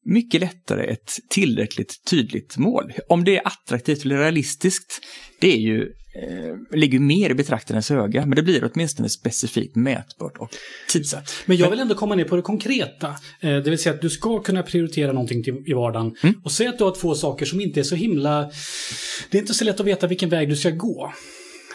mycket 0.06 0.42
lättare 0.42 0.84
ett 0.86 1.12
tillräckligt 1.30 2.06
tydligt 2.10 2.58
mål. 2.58 2.94
Om 3.10 3.24
det 3.24 3.38
är 3.38 3.48
attraktivt 3.48 4.06
eller 4.06 4.18
realistiskt, 4.18 5.02
det 5.40 5.54
är 5.54 5.58
ju, 5.58 5.82
eh, 5.82 6.78
ligger 6.78 7.00
mer 7.00 7.30
i 7.30 7.34
betraktarens 7.34 7.92
öga, 7.92 8.26
men 8.26 8.36
det 8.36 8.42
blir 8.44 8.72
åtminstone 8.74 9.10
specifikt 9.10 9.76
mätbart 9.76 10.38
och 10.38 10.50
tidsatt. 10.90 11.32
Men 11.46 11.58
jag 11.58 11.70
vill 11.70 11.80
ändå 11.80 11.96
komma 11.96 12.16
ner 12.16 12.24
på 12.26 12.36
det 12.36 12.42
konkreta. 12.42 13.08
Eh, 13.42 13.50
Det 13.58 13.70
vill 13.70 13.80
säga 13.80 13.96
att 13.96 14.02
du 14.02 14.10
ska 14.10 14.40
kunna 14.40 14.64
prioritera 14.64 15.12
någonting 15.12 15.44
till, 15.44 15.64
i 15.66 15.74
vardagen. 15.74 16.16
Och 16.44 16.52
säg 16.52 16.68
att 16.68 16.78
du 16.78 16.84
har 16.84 16.96
två 16.96 17.16
saker 17.16 17.46
som 17.46 17.62
inte 17.62 17.80
är 17.80 17.84
så 17.84 17.96
himla... 17.96 18.52
Det 19.30 19.38
är 19.38 19.42
inte 19.42 19.54
så 19.54 19.66
lätt 19.66 19.80
att 19.80 19.86
veta 19.88 20.08
vilken 20.08 20.30
väg 20.30 20.50
du 20.50 20.56
ska 20.56 20.70
gå. 20.70 21.14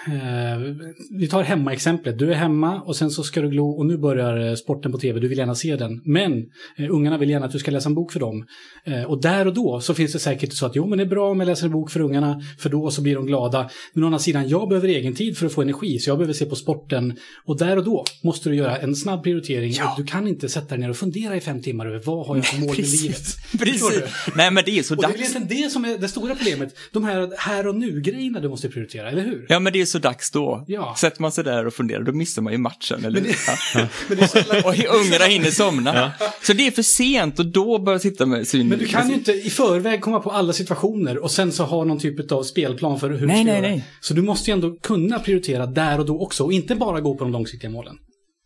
Eh, 0.06 0.75
vi 1.11 1.28
tar 1.28 1.42
hemmaexemplet. 1.42 2.18
Du 2.18 2.30
är 2.30 2.34
hemma 2.34 2.80
och 2.80 2.96
sen 2.96 3.11
så 3.11 3.23
ska 3.23 3.40
du 3.40 3.49
glo 3.49 3.70
och 3.70 3.87
nu 3.87 3.96
börjar 3.99 4.49
eh, 4.49 4.54
sporten 4.54 4.92
på 4.92 4.99
tv. 4.99 5.20
Du 5.20 5.28
vill 5.28 5.38
gärna 5.38 5.54
se 5.54 5.76
den. 5.76 6.00
Men 6.04 6.32
eh, 6.76 6.87
ungarna 6.90 7.18
vill 7.18 7.30
gärna 7.30 7.46
att 7.46 7.52
du 7.52 7.58
ska 7.58 7.70
läsa 7.70 7.88
en 7.88 7.94
bok 7.94 8.12
för 8.12 8.20
dem. 8.20 8.46
Eh, 8.84 9.02
och 9.02 9.23
där 9.23 9.46
och 9.46 9.54
då 9.54 9.80
så 9.80 9.94
finns 9.94 10.12
det 10.12 10.18
säkert 10.18 10.52
så 10.52 10.66
att 10.66 10.76
jo 10.76 10.87
men 10.87 10.99
det 10.99 11.04
är 11.04 11.08
bra 11.08 11.30
om 11.30 11.40
jag 11.40 11.46
läser 11.46 11.66
en 11.66 11.73
bok 11.73 11.90
för 11.90 12.00
ungarna 12.00 12.42
för 12.58 12.70
då 12.70 12.90
så 12.90 13.02
blir 13.02 13.14
de 13.14 13.26
glada. 13.26 13.70
Men 13.92 14.04
å 14.04 14.06
andra 14.06 14.18
sidan, 14.18 14.49
jag 14.49 14.68
behöver 14.68 14.88
egen 14.88 15.14
tid 15.14 15.38
för 15.38 15.46
att 15.46 15.52
få 15.52 15.62
energi 15.62 15.99
så 15.99 16.11
jag 16.11 16.18
behöver 16.18 16.34
se 16.34 16.44
på 16.44 16.56
sporten. 16.56 17.16
Och 17.44 17.58
där 17.58 17.76
och 17.76 17.84
då 17.84 18.04
måste 18.23 18.49
du 18.49 18.56
göra 18.56 18.76
en 18.76 18.96
snabb 18.96 19.23
prioritering. 19.23 19.73
Och 19.82 19.96
du 19.96 20.04
kan 20.04 20.28
inte 20.28 20.49
sätta 20.49 20.68
dig 20.68 20.78
ner 20.78 20.90
och 20.90 20.96
fundera 20.96 21.37
i 21.37 21.40
fem 21.40 21.62
timmar 21.62 21.87
över 21.87 22.02
vad 22.04 22.26
har 22.26 22.37
jag 22.37 22.46
för 22.46 22.58
mål 22.61 22.76
med 22.76 22.88
livet. 23.02 23.23
Precis. 23.58 24.02
Nej, 24.37 24.50
men 24.50 24.62
det 24.66 24.78
är 24.78 24.82
så 24.82 24.94
Och 24.94 25.02
det 25.02 25.06
är 25.06 25.08
dags. 25.18 25.30
egentligen 25.30 25.62
det 25.64 25.70
som 25.70 25.84
är 25.84 25.99
det 25.99 26.08
stora 26.08 26.34
problemet. 26.34 26.75
De 26.92 27.04
här 27.04 27.30
här 27.38 27.66
och 27.66 27.75
nu-grejerna 27.75 28.40
du 28.40 28.49
måste 28.49 28.68
prioritera, 28.68 29.11
eller 29.11 29.25
hur? 29.25 29.46
Ja, 29.49 29.58
men 29.58 29.73
det 29.73 29.80
är 29.80 29.87
så 29.87 29.94
så 29.99 29.99
dags 29.99 30.31
då. 30.31 30.65
Ja. 30.67 30.95
Sätter 30.99 31.23
man 31.23 31.33
sig 31.33 31.45
där 31.45 31.67
och 31.67 31.75
funderar, 31.75 32.03
då 32.03 32.13
missar 32.13 32.43
man 32.43 32.53
ju 32.53 32.59
matchen. 32.59 33.05
Eller? 33.05 33.21
Men 33.21 34.19
det- 34.19 34.35
Ja. 34.49 34.69
Och 34.69 35.01
ungarna 35.01 35.25
hinner 35.25 35.51
somna. 35.51 36.13
Så 36.43 36.53
det 36.53 36.67
är 36.67 36.71
för 36.71 36.83
sent 36.83 37.39
och 37.39 37.47
då 37.47 37.79
börjar 37.79 37.95
jag 37.95 38.03
sitta 38.03 38.27
med 38.27 38.49
syn. 38.49 38.69
men 38.69 38.79
du 38.79 38.87
kan 38.87 39.09
ju 39.09 39.15
inte 39.15 39.33
i 39.33 39.51
förväg 39.51 40.01
komma 40.01 40.21
på 40.21 40.31
alla 40.31 40.53
situationer 40.53 41.19
och 41.19 41.31
sen 41.31 41.53
så 41.53 41.65
ha 41.65 41.85
någon 41.85 41.99
typ 41.99 42.33
av 42.33 42.43
spelplan 42.43 43.01
för 43.01 43.11
hur 43.11 43.27
Nej, 43.27 43.37
du 43.37 43.43
ska 43.51 43.53
nej, 43.53 43.63
göra. 43.63 43.71
nej. 43.75 43.85
Så 44.01 44.15
du 44.15 44.23
måste 44.23 44.51
ju 44.51 44.53
ändå 44.55 44.77
kunna 44.83 45.19
prioritera 45.19 45.67
där 45.67 45.99
och 46.01 46.07
då 46.07 46.21
också 46.21 46.45
och 46.45 46.53
inte 46.53 46.75
bara 46.75 47.01
gå 47.01 47.15
på 47.15 47.25
de 47.25 47.33
långsiktiga 47.33 47.71
målen. 47.71 47.97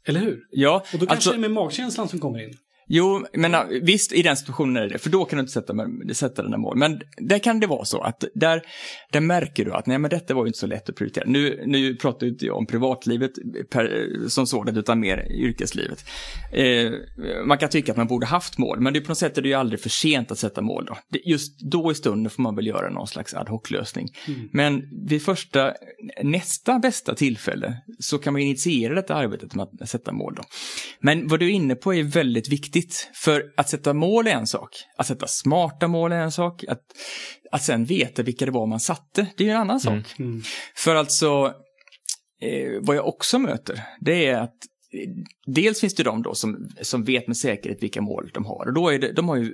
Eller 0.07 0.21
hur? 0.21 0.39
Ja, 0.51 0.75
Och 0.93 0.99
då 0.99 1.07
kanske 1.07 1.15
alltså, 1.15 1.31
det 1.31 1.37
är 1.37 1.41
med 1.41 1.51
magkänslan 1.51 2.09
som 2.09 2.19
kommer 2.19 2.43
in. 2.45 2.55
Jo, 2.89 3.27
men 3.33 3.55
visst 3.83 4.13
i 4.13 4.23
den 4.23 4.37
situationen 4.37 4.83
är 4.83 4.89
det, 4.89 4.99
för 4.99 5.11
då 5.11 5.25
kan 5.25 5.37
du 5.37 5.41
inte 5.41 5.53
sätta, 5.53 5.75
sätta 6.13 6.43
dina 6.43 6.57
mål. 6.57 6.77
Men 6.77 7.01
där 7.17 7.39
kan 7.39 7.61
det 7.61 7.67
vara 7.67 7.85
så 7.85 8.01
att 8.01 8.25
där, 8.35 8.63
där 9.13 9.21
märker 9.21 9.65
du 9.65 9.73
att 9.73 9.87
nej, 9.87 9.99
men 9.99 10.11
detta 10.11 10.35
var 10.35 10.45
ju 10.45 10.47
inte 10.47 10.59
så 10.59 10.67
lätt 10.67 10.89
att 10.89 10.97
prioritera. 10.97 11.25
Nu, 11.27 11.63
nu 11.67 11.97
pratar 11.97 12.27
ju 12.27 12.33
inte 12.33 12.47
jag 12.47 12.57
om 12.57 12.67
privatlivet 12.67 13.31
per, 13.71 14.09
som 14.29 14.47
sådant, 14.47 14.79
utan 14.79 15.01
mer 15.01 15.33
yrkeslivet. 15.33 16.05
Eh, 16.53 16.93
man 17.45 17.59
kan 17.59 17.69
tycka 17.69 17.93
att 17.93 17.99
man 17.99 18.07
borde 18.07 18.27
haft 18.27 18.59
mål, 18.59 18.81
men 18.81 18.93
det 18.93 19.01
på 19.01 19.09
något 19.09 19.19
sätt 19.19 19.39
är 19.39 19.43
det 19.43 19.49
ju 19.49 19.55
aldrig 19.55 19.81
för 19.81 19.89
sent 19.89 20.31
att 20.31 20.39
sätta 20.39 20.63
mål. 20.63 20.85
Då. 20.85 20.99
Det, 21.09 21.21
just 21.25 21.61
då 21.61 21.93
i 21.93 21.95
stunden 21.95 22.31
får 22.31 22.43
man 22.43 22.57
väl 22.57 22.67
göra 22.67 22.91
någon 22.91 23.07
slags 23.07 23.35
ad 23.35 23.51
hoc-lösning. 23.51 24.09
Men 24.53 24.83
vid 25.07 25.23
första, 25.23 25.75
nästa 26.23 26.79
bästa 26.79 27.15
tillfälle 27.15 27.77
så 27.99 28.19
kan 28.19 28.33
man 28.33 28.43
initiera 28.43 28.95
detta 28.95 29.15
arbetet 29.15 29.55
med 29.55 29.69
att 29.81 29.89
sätta 29.89 30.13
mål. 30.13 30.35
Då. 30.37 30.43
Men 31.01 31.29
vad 31.29 31.41
du 31.41 31.47
är 31.47 31.51
inne 31.51 31.75
på 31.75 31.95
är 31.95 32.03
väldigt 32.03 32.49
viktigt. 32.49 32.78
För 33.15 33.43
att 33.57 33.69
sätta 33.69 33.95
mål 33.95 34.27
är 34.27 34.31
en 34.31 34.47
sak. 34.47 34.71
Att 34.99 35.07
sätta 35.07 35.27
smarta 35.27 35.89
mål 35.89 36.13
är 36.13 36.21
en 36.21 36.33
sak. 36.33 36.65
Att, 36.69 36.83
att 37.53 37.63
sen 37.63 37.85
veta 37.85 38.23
vilka 38.23 38.45
det 38.45 38.53
var 38.53 38.67
man 38.67 38.81
satte, 38.81 39.27
det 39.37 39.49
är 39.49 39.55
en 39.55 39.61
annan 39.61 39.81
sak. 39.81 40.19
Mm. 40.19 40.43
För 40.77 40.95
alltså, 40.95 41.53
eh, 42.43 42.81
vad 42.81 42.97
jag 42.97 43.09
också 43.09 43.39
möter, 43.39 43.83
det 44.01 44.27
är 44.27 44.39
att 44.39 44.57
eh, 44.93 45.11
dels 45.47 45.81
finns 45.81 45.95
det 45.95 46.03
de 46.03 46.23
då 46.23 46.35
som, 46.35 46.69
som 46.83 47.05
vet 47.05 47.27
med 47.27 47.37
säkerhet 47.37 47.83
vilka 47.83 48.01
mål 48.01 48.31
de 48.35 48.45
har. 48.45 48.67
Och 48.67 48.75
då 48.75 48.89
är 48.89 48.99
det, 48.99 49.13
de 49.13 49.29
har 49.29 49.37
ju 49.37 49.53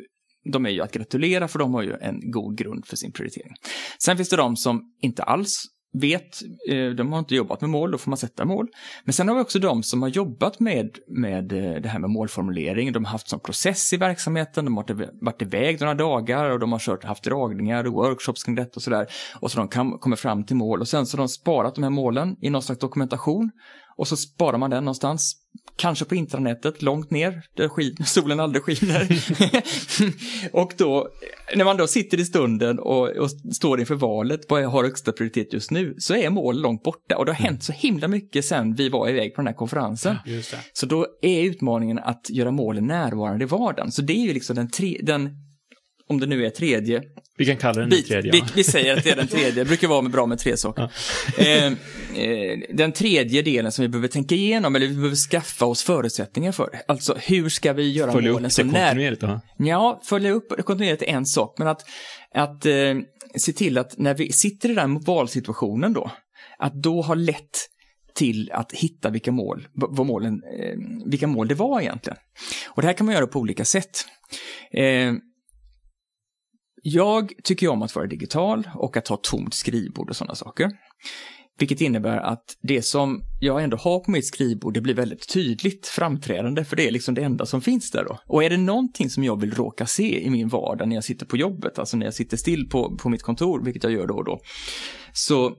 de 0.52 0.66
är 0.66 0.70
ju 0.70 0.80
att 0.80 0.92
gratulera 0.92 1.48
för 1.48 1.58
de 1.58 1.74
har 1.74 1.82
ju 1.82 1.92
en 1.92 2.30
god 2.30 2.58
grund 2.58 2.86
för 2.86 2.96
sin 2.96 3.12
prioritering. 3.12 3.54
Sen 3.98 4.16
finns 4.16 4.28
det 4.28 4.36
de 4.36 4.56
som 4.56 4.80
inte 5.02 5.22
alls 5.22 5.64
vet, 6.00 6.42
eh, 6.68 6.86
de 6.90 7.12
har 7.12 7.18
inte 7.18 7.34
jobbat 7.34 7.60
med 7.60 7.70
mål, 7.70 7.90
då 7.90 7.98
får 7.98 8.10
man 8.10 8.16
sätta 8.16 8.44
mål. 8.44 8.66
Men 9.04 9.12
sen 9.12 9.28
har 9.28 9.34
vi 9.34 9.40
också 9.40 9.58
de 9.58 9.82
som 9.82 10.02
har 10.02 10.08
jobbat 10.08 10.60
med, 10.60 10.98
med 11.08 11.52
eh, 11.52 11.80
det 11.80 11.88
här 11.88 11.98
med 11.98 12.10
målformulering, 12.10 12.92
de 12.92 13.04
har 13.04 13.12
haft 13.12 13.28
som 13.28 13.40
process 13.40 13.92
i 13.92 13.96
verksamheten, 13.96 14.64
de 14.64 14.76
har 14.76 14.84
varit- 14.84 15.10
varit 15.20 15.42
iväg 15.42 15.80
några 15.80 15.94
dagar 15.94 16.50
och 16.50 16.60
de 16.60 16.72
har 16.72 16.78
kört, 16.78 17.04
haft 17.04 17.24
dragningar 17.24 17.84
och 17.86 17.92
workshops 17.92 18.44
kring 18.44 18.54
detta 18.54 18.72
och 18.76 18.82
sådär. 18.82 19.06
Och 19.40 19.50
så 19.50 19.58
de 19.58 19.68
kan, 19.68 19.98
kommer 19.98 20.16
fram 20.16 20.44
till 20.44 20.56
mål 20.56 20.80
och 20.80 20.88
sen 20.88 21.06
så 21.06 21.16
har 21.16 21.18
de 21.22 21.28
sparat 21.28 21.74
de 21.74 21.82
här 21.84 21.90
målen 21.90 22.36
i 22.40 22.50
någon 22.50 22.62
slags 22.62 22.80
dokumentation 22.80 23.50
och 23.96 24.08
så 24.08 24.16
sparar 24.16 24.58
man 24.58 24.70
den 24.70 24.84
någonstans, 24.84 25.36
kanske 25.76 26.04
på 26.04 26.14
intranätet, 26.14 26.82
långt 26.82 27.10
ner, 27.10 27.42
där 27.56 27.68
skin, 27.68 27.96
solen 28.06 28.40
aldrig 28.40 28.62
skiner. 28.62 29.08
och 30.52 30.72
då, 30.76 31.08
när 31.56 31.64
man 31.64 31.76
då 31.76 31.86
sitter 31.86 32.20
i 32.20 32.24
stunden 32.24 32.78
och, 32.78 33.08
och 33.08 33.30
står 33.30 33.80
inför 33.80 33.94
valet, 33.94 34.40
vad 34.48 34.62
jag 34.62 34.68
har 34.68 34.84
högsta 34.84 35.12
prioritet 35.12 35.52
just 35.52 35.70
nu, 35.70 35.94
så 35.98 36.14
är 36.14 36.30
mål 36.30 36.60
långt 36.60 36.82
borta. 36.82 37.16
Och 37.16 37.26
det 37.26 37.32
har 37.32 37.44
hänt 37.44 37.62
så 37.62 37.72
himla 37.72 38.08
mycket 38.08 38.44
sen 38.44 38.74
vi 38.74 38.88
var 38.88 39.08
iväg 39.08 39.34
på 39.34 39.40
den 39.40 39.46
här 39.46 39.54
konferensen. 39.54 40.16
Det. 40.24 40.56
Så 40.72 40.86
då 40.86 41.06
är 41.22 41.42
utmaningen 41.42 41.98
att 41.98 42.30
göra 42.30 42.50
målen 42.50 42.86
närvarande 42.86 43.44
i 43.44 43.48
vardagen. 43.48 43.92
Så 43.92 44.02
det 44.02 44.12
är 44.12 44.26
ju 44.26 44.32
liksom 44.32 44.56
den, 44.56 44.70
tre, 44.70 45.00
den 45.02 45.30
om 46.08 46.20
det 46.20 46.26
nu 46.26 46.46
är 46.46 46.50
tredje, 46.50 47.02
Vi 47.36 47.46
kan 47.46 47.56
kalla 47.56 47.80
den 47.80 47.88
Bit, 47.88 48.06
tredje. 48.06 48.32
vi, 48.32 48.38
ja. 48.38 48.44
vi 48.54 48.64
säger 48.64 48.96
att 48.96 49.04
det 49.04 49.10
är 49.10 49.16
den 49.16 49.28
tredje, 49.28 49.52
det 49.52 49.64
brukar 49.64 49.88
vara 49.88 50.02
med 50.02 50.12
bra 50.12 50.26
med 50.26 50.38
tre 50.38 50.56
saker. 50.56 50.90
Eh, 51.38 51.66
eh, 51.66 52.58
den 52.72 52.92
tredje 52.92 53.42
delen 53.42 53.72
som 53.72 53.82
vi 53.82 53.88
behöver 53.88 54.08
tänka 54.08 54.34
igenom, 54.34 54.76
eller 54.76 54.86
vi 54.86 54.94
behöver 54.94 55.16
skaffa 55.16 55.66
oss 55.66 55.82
förutsättningar 55.82 56.52
för. 56.52 56.80
Alltså 56.88 57.16
hur 57.20 57.48
ska 57.48 57.72
vi 57.72 57.92
göra 57.92 58.12
Följa 58.12 58.32
målen 58.32 58.44
upp 58.44 58.50
det 58.50 58.54
så 58.54 58.64
när... 58.64 58.86
kontinuerligt. 58.88 59.22
Ja. 59.22 59.40
Ja, 59.58 60.00
följa 60.04 60.30
upp 60.30 60.52
det 60.56 60.62
kontinuerligt 60.62 61.02
är 61.02 61.06
en 61.06 61.26
sak, 61.26 61.54
men 61.58 61.68
att, 61.68 61.80
att 62.34 62.66
eh, 62.66 62.94
se 63.36 63.52
till 63.52 63.78
att 63.78 63.98
när 63.98 64.14
vi 64.14 64.32
sitter 64.32 64.70
i 64.70 64.74
den 64.74 65.00
valsituationen 65.00 65.92
då, 65.92 66.10
att 66.58 66.82
då 66.82 67.02
ha 67.02 67.14
lätt 67.14 67.68
till 68.14 68.50
att 68.52 68.72
hitta 68.72 69.10
vilka 69.10 69.32
mål, 69.32 69.68
vad 69.72 70.06
målen, 70.06 70.42
eh, 70.58 70.76
vilka 71.06 71.26
mål 71.26 71.48
det 71.48 71.54
var 71.54 71.80
egentligen. 71.80 72.18
Och 72.68 72.82
det 72.82 72.88
här 72.88 72.94
kan 72.94 73.06
man 73.06 73.14
göra 73.14 73.26
på 73.26 73.38
olika 73.38 73.64
sätt. 73.64 74.04
Jag 76.86 77.32
tycker 77.44 77.66
ju 77.66 77.70
om 77.72 77.82
att 77.82 77.94
vara 77.94 78.06
digital 78.06 78.68
och 78.74 78.96
att 78.96 79.08
ha 79.08 79.16
tomt 79.16 79.54
skrivbord 79.54 80.10
och 80.10 80.16
sådana 80.16 80.34
saker. 80.34 80.70
Vilket 81.58 81.80
innebär 81.80 82.16
att 82.16 82.44
det 82.62 82.82
som 82.82 83.22
jag 83.40 83.62
ändå 83.62 83.76
har 83.76 84.00
på 84.00 84.10
mitt 84.10 84.26
skrivbord, 84.26 84.74
det 84.74 84.80
blir 84.80 84.94
väldigt 84.94 85.32
tydligt 85.32 85.86
framträdande, 85.86 86.64
för 86.64 86.76
det 86.76 86.88
är 86.88 86.90
liksom 86.90 87.14
det 87.14 87.22
enda 87.22 87.46
som 87.46 87.60
finns 87.60 87.90
där 87.90 88.04
då. 88.04 88.18
Och 88.26 88.44
är 88.44 88.50
det 88.50 88.56
någonting 88.56 89.10
som 89.10 89.24
jag 89.24 89.40
vill 89.40 89.54
råka 89.54 89.86
se 89.86 90.24
i 90.24 90.30
min 90.30 90.48
vardag 90.48 90.88
när 90.88 90.94
jag 90.94 91.04
sitter 91.04 91.26
på 91.26 91.36
jobbet, 91.36 91.78
alltså 91.78 91.96
när 91.96 92.06
jag 92.06 92.14
sitter 92.14 92.36
still 92.36 92.68
på, 92.68 92.96
på 92.96 93.08
mitt 93.08 93.22
kontor, 93.22 93.64
vilket 93.64 93.84
jag 93.84 93.92
gör 93.92 94.06
då 94.06 94.14
och 94.14 94.24
då, 94.24 94.40
så 95.12 95.52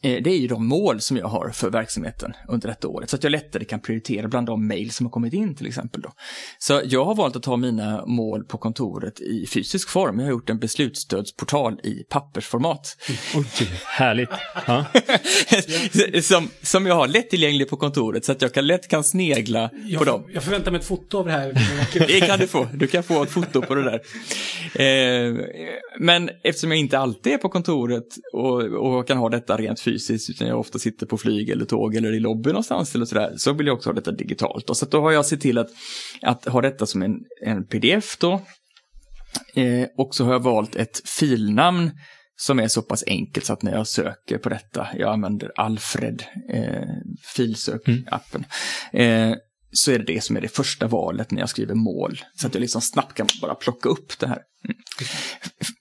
det 0.00 0.30
är 0.30 0.38
ju 0.38 0.48
de 0.48 0.66
mål 0.66 1.00
som 1.00 1.16
jag 1.16 1.26
har 1.26 1.50
för 1.50 1.70
verksamheten 1.70 2.32
under 2.48 2.68
detta 2.68 2.88
året, 2.88 3.10
så 3.10 3.16
att 3.16 3.24
jag 3.24 3.30
lättare 3.30 3.64
kan 3.64 3.80
prioritera 3.80 4.28
bland 4.28 4.46
de 4.46 4.66
mejl 4.66 4.90
som 4.90 5.06
har 5.06 5.10
kommit 5.10 5.32
in 5.32 5.54
till 5.54 5.66
exempel. 5.66 6.00
Då. 6.00 6.12
Så 6.58 6.80
jag 6.84 7.04
har 7.04 7.14
valt 7.14 7.36
att 7.36 7.42
ta 7.42 7.56
mina 7.56 8.06
mål 8.06 8.44
på 8.44 8.58
kontoret 8.58 9.20
i 9.20 9.46
fysisk 9.46 9.88
form. 9.88 10.18
Jag 10.18 10.26
har 10.26 10.30
gjort 10.30 10.50
en 10.50 10.58
beslutsstödsportal 10.58 11.80
i 11.82 12.04
pappersformat. 12.08 12.96
Oj, 13.36 13.46
härligt. 13.86 14.30
Ja. 14.66 14.84
som, 16.22 16.48
som 16.62 16.86
jag 16.86 16.94
har 16.94 17.08
lättillgänglig 17.08 17.68
på 17.68 17.76
kontoret 17.76 18.24
så 18.24 18.32
att 18.32 18.42
jag 18.42 18.54
kan 18.54 18.66
lätt 18.66 18.88
kan 18.88 19.04
snegla 19.04 19.68
på 19.68 19.76
Jag, 19.86 20.06
dem. 20.06 20.24
jag 20.34 20.42
förväntar 20.42 20.70
mig 20.70 20.80
ett 20.80 20.86
foto 20.86 21.18
av 21.18 21.26
det 21.26 21.32
här. 21.32 21.52
Det 22.06 22.20
kan 22.20 22.38
du 22.38 22.46
få. 22.46 22.68
Du 22.74 22.86
kan 22.86 23.02
få 23.02 23.22
ett 23.22 23.30
foto 23.30 23.62
på 23.62 23.74
det 23.74 23.82
där. 23.82 24.00
Eh, 24.82 25.34
men 25.98 26.30
eftersom 26.42 26.70
jag 26.70 26.80
inte 26.80 26.98
alltid 26.98 27.32
är 27.32 27.38
på 27.38 27.48
kontoret 27.48 28.06
och, 28.32 28.62
och 28.62 29.06
kan 29.06 29.16
ha 29.18 29.28
detta 29.28 29.56
rent 29.56 29.71
fysiskt, 29.80 30.30
utan 30.30 30.48
jag 30.48 30.60
ofta 30.60 30.78
sitter 30.78 31.06
på 31.06 31.18
flyg 31.18 31.50
eller 31.50 31.64
tåg 31.64 31.94
eller 31.94 32.12
i 32.12 32.20
lobby 32.20 32.48
någonstans 32.50 32.94
eller 32.94 33.04
sådär, 33.04 33.32
så 33.36 33.52
vill 33.52 33.66
jag 33.66 33.76
också 33.76 33.88
ha 33.88 33.94
detta 33.94 34.12
digitalt. 34.12 34.70
Och 34.70 34.76
så 34.76 34.86
då 34.86 35.00
har 35.00 35.12
jag 35.12 35.26
sett 35.26 35.40
till 35.40 35.58
att, 35.58 35.68
att 36.22 36.44
ha 36.44 36.60
detta 36.60 36.86
som 36.86 37.02
en, 37.02 37.14
en 37.46 37.66
pdf 37.66 38.16
då. 38.20 38.42
Eh, 39.54 39.86
och 39.98 40.14
så 40.14 40.24
har 40.24 40.32
jag 40.32 40.42
valt 40.42 40.76
ett 40.76 41.00
filnamn 41.18 41.90
som 42.36 42.58
är 42.60 42.68
så 42.68 42.82
pass 42.82 43.04
enkelt 43.06 43.46
så 43.46 43.52
att 43.52 43.62
när 43.62 43.72
jag 43.72 43.86
söker 43.86 44.38
på 44.38 44.48
detta, 44.48 44.88
jag 44.98 45.12
använder 45.12 45.52
Alfred, 45.56 46.22
eh, 46.52 46.88
filsök-appen, 47.36 48.44
eh, 48.92 49.34
så 49.74 49.92
är 49.92 49.98
det 49.98 50.04
det 50.04 50.20
som 50.24 50.36
är 50.36 50.40
det 50.40 50.48
första 50.48 50.86
valet 50.86 51.30
när 51.30 51.40
jag 51.40 51.48
skriver 51.48 51.74
mål. 51.74 52.20
Så 52.34 52.46
att 52.46 52.54
jag 52.54 52.60
liksom 52.60 52.80
snabbt 52.80 53.14
kan 53.16 53.26
bara 53.40 53.54
plocka 53.54 53.88
upp 53.88 54.18
det 54.18 54.26
här. 54.26 54.38
Mm. 54.64 54.76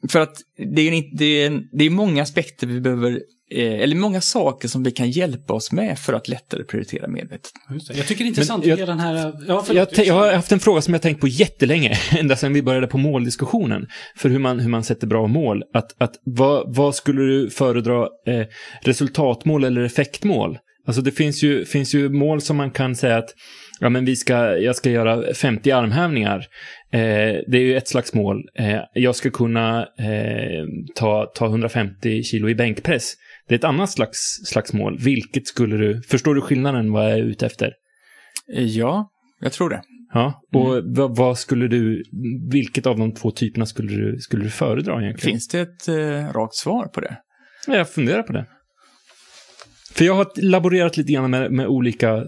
För 0.09 0.19
att 0.19 0.35
det 0.75 0.81
är, 0.81 0.91
inte- 0.91 1.17
det 1.17 1.25
är, 1.25 1.47
en- 1.47 1.67
det 1.71 1.85
är 1.85 1.89
många 1.89 2.23
aspekter 2.23 2.67
vi 2.67 2.81
behöver, 2.81 3.11
eh, 3.11 3.17
eller 3.55 3.95
många 3.95 4.21
saker 4.21 4.67
som 4.67 4.83
vi 4.83 4.91
kan 4.91 5.11
hjälpa 5.11 5.53
oss 5.53 5.71
med 5.71 5.99
för 5.99 6.13
att 6.13 6.27
lättare 6.27 6.63
prioritera 6.63 7.07
medvetet. 7.07 7.51
Jag 7.93 8.07
tycker 8.07 8.23
det 8.23 8.25
är 8.25 8.27
intressant 8.27 8.65
jag- 8.65 8.79
den 8.79 8.99
här... 8.99 9.33
Ja, 9.47 9.63
förlåt. 9.67 9.97
Jag, 9.97 10.07
jag 10.07 10.13
har 10.13 10.33
haft 10.33 10.51
en 10.51 10.59
fråga 10.59 10.81
som 10.81 10.93
jag 10.93 11.01
tänkt 11.01 11.21
på 11.21 11.27
jättelänge, 11.27 11.97
ända 12.17 12.35
sedan 12.35 12.53
vi 12.53 12.61
började 12.63 12.87
på 12.87 12.97
måldiskussionen, 12.97 13.87
för 14.17 14.29
hur 14.29 14.39
man, 14.39 14.59
hur 14.59 14.69
man 14.69 14.83
sätter 14.83 15.07
bra 15.07 15.27
mål. 15.27 15.63
Att, 15.73 16.01
att 16.01 16.13
vad, 16.23 16.75
vad 16.75 16.95
skulle 16.95 17.21
du 17.21 17.49
föredra, 17.49 18.01
eh, 18.27 18.45
resultatmål 18.81 19.63
eller 19.63 19.81
effektmål? 19.81 20.57
Alltså 20.87 21.01
det 21.01 21.11
finns 21.11 21.43
ju, 21.43 21.65
finns 21.65 21.95
ju 21.95 22.09
mål 22.09 22.41
som 22.41 22.57
man 22.57 22.71
kan 22.71 22.95
säga 22.95 23.17
att 23.17 23.29
ja, 23.79 23.89
men 23.89 24.05
vi 24.05 24.15
ska, 24.15 24.57
jag 24.57 24.75
ska 24.75 24.89
göra 24.89 25.33
50 25.33 25.71
armhävningar. 25.71 26.37
Eh, 26.93 26.99
det 27.47 27.57
är 27.57 27.61
ju 27.61 27.77
ett 27.77 27.87
slags 27.87 28.13
mål. 28.13 28.43
Eh, 28.59 28.79
jag 28.93 29.15
ska 29.15 29.29
kunna 29.29 29.79
eh, 29.81 30.65
ta, 30.95 31.25
ta 31.35 31.45
150 31.45 32.23
kilo 32.23 32.49
i 32.49 32.55
bänkpress. 32.55 33.13
Det 33.51 33.55
är 33.55 33.57
ett 33.57 33.63
annat 33.63 33.89
slags, 33.91 34.17
slags 34.45 34.73
mål. 34.73 34.97
Vilket 34.99 35.47
skulle 35.47 35.77
du, 35.77 36.01
förstår 36.01 36.35
du 36.35 36.41
skillnaden 36.41 36.91
vad 36.91 37.03
jag 37.05 37.11
är 37.19 37.23
ute 37.23 37.45
efter? 37.45 37.73
Eh, 38.55 38.63
Ja, 38.63 39.09
jag 39.41 39.51
tror 39.53 39.69
det. 39.69 39.81
Ja, 40.13 40.41
och 40.53 40.81
vad, 40.85 41.17
vad 41.17 41.37
skulle 41.37 41.67
du, 41.67 42.03
vilket 42.51 42.85
av 42.87 42.97
de 42.97 43.13
två 43.13 43.31
typerna 43.31 43.65
skulle 43.65 43.91
du, 43.95 44.17
skulle 44.19 44.43
du 44.43 44.49
föredra 44.49 45.01
egentligen? 45.01 45.31
Finns 45.33 45.47
det 45.47 45.59
ett 45.59 45.87
eh, 45.87 46.33
rakt 46.33 46.55
svar 46.55 46.85
på 46.85 47.01
det? 47.01 47.17
Ja, 47.67 47.75
Jag 47.75 47.89
funderar 47.89 48.23
på 48.23 48.33
det. 48.33 48.45
För 49.93 50.05
jag 50.05 50.13
har 50.13 50.27
laborerat 50.41 50.97
lite 50.97 51.13
grann 51.13 51.29
med, 51.31 51.51
med 51.51 51.67
olika, 51.67 52.23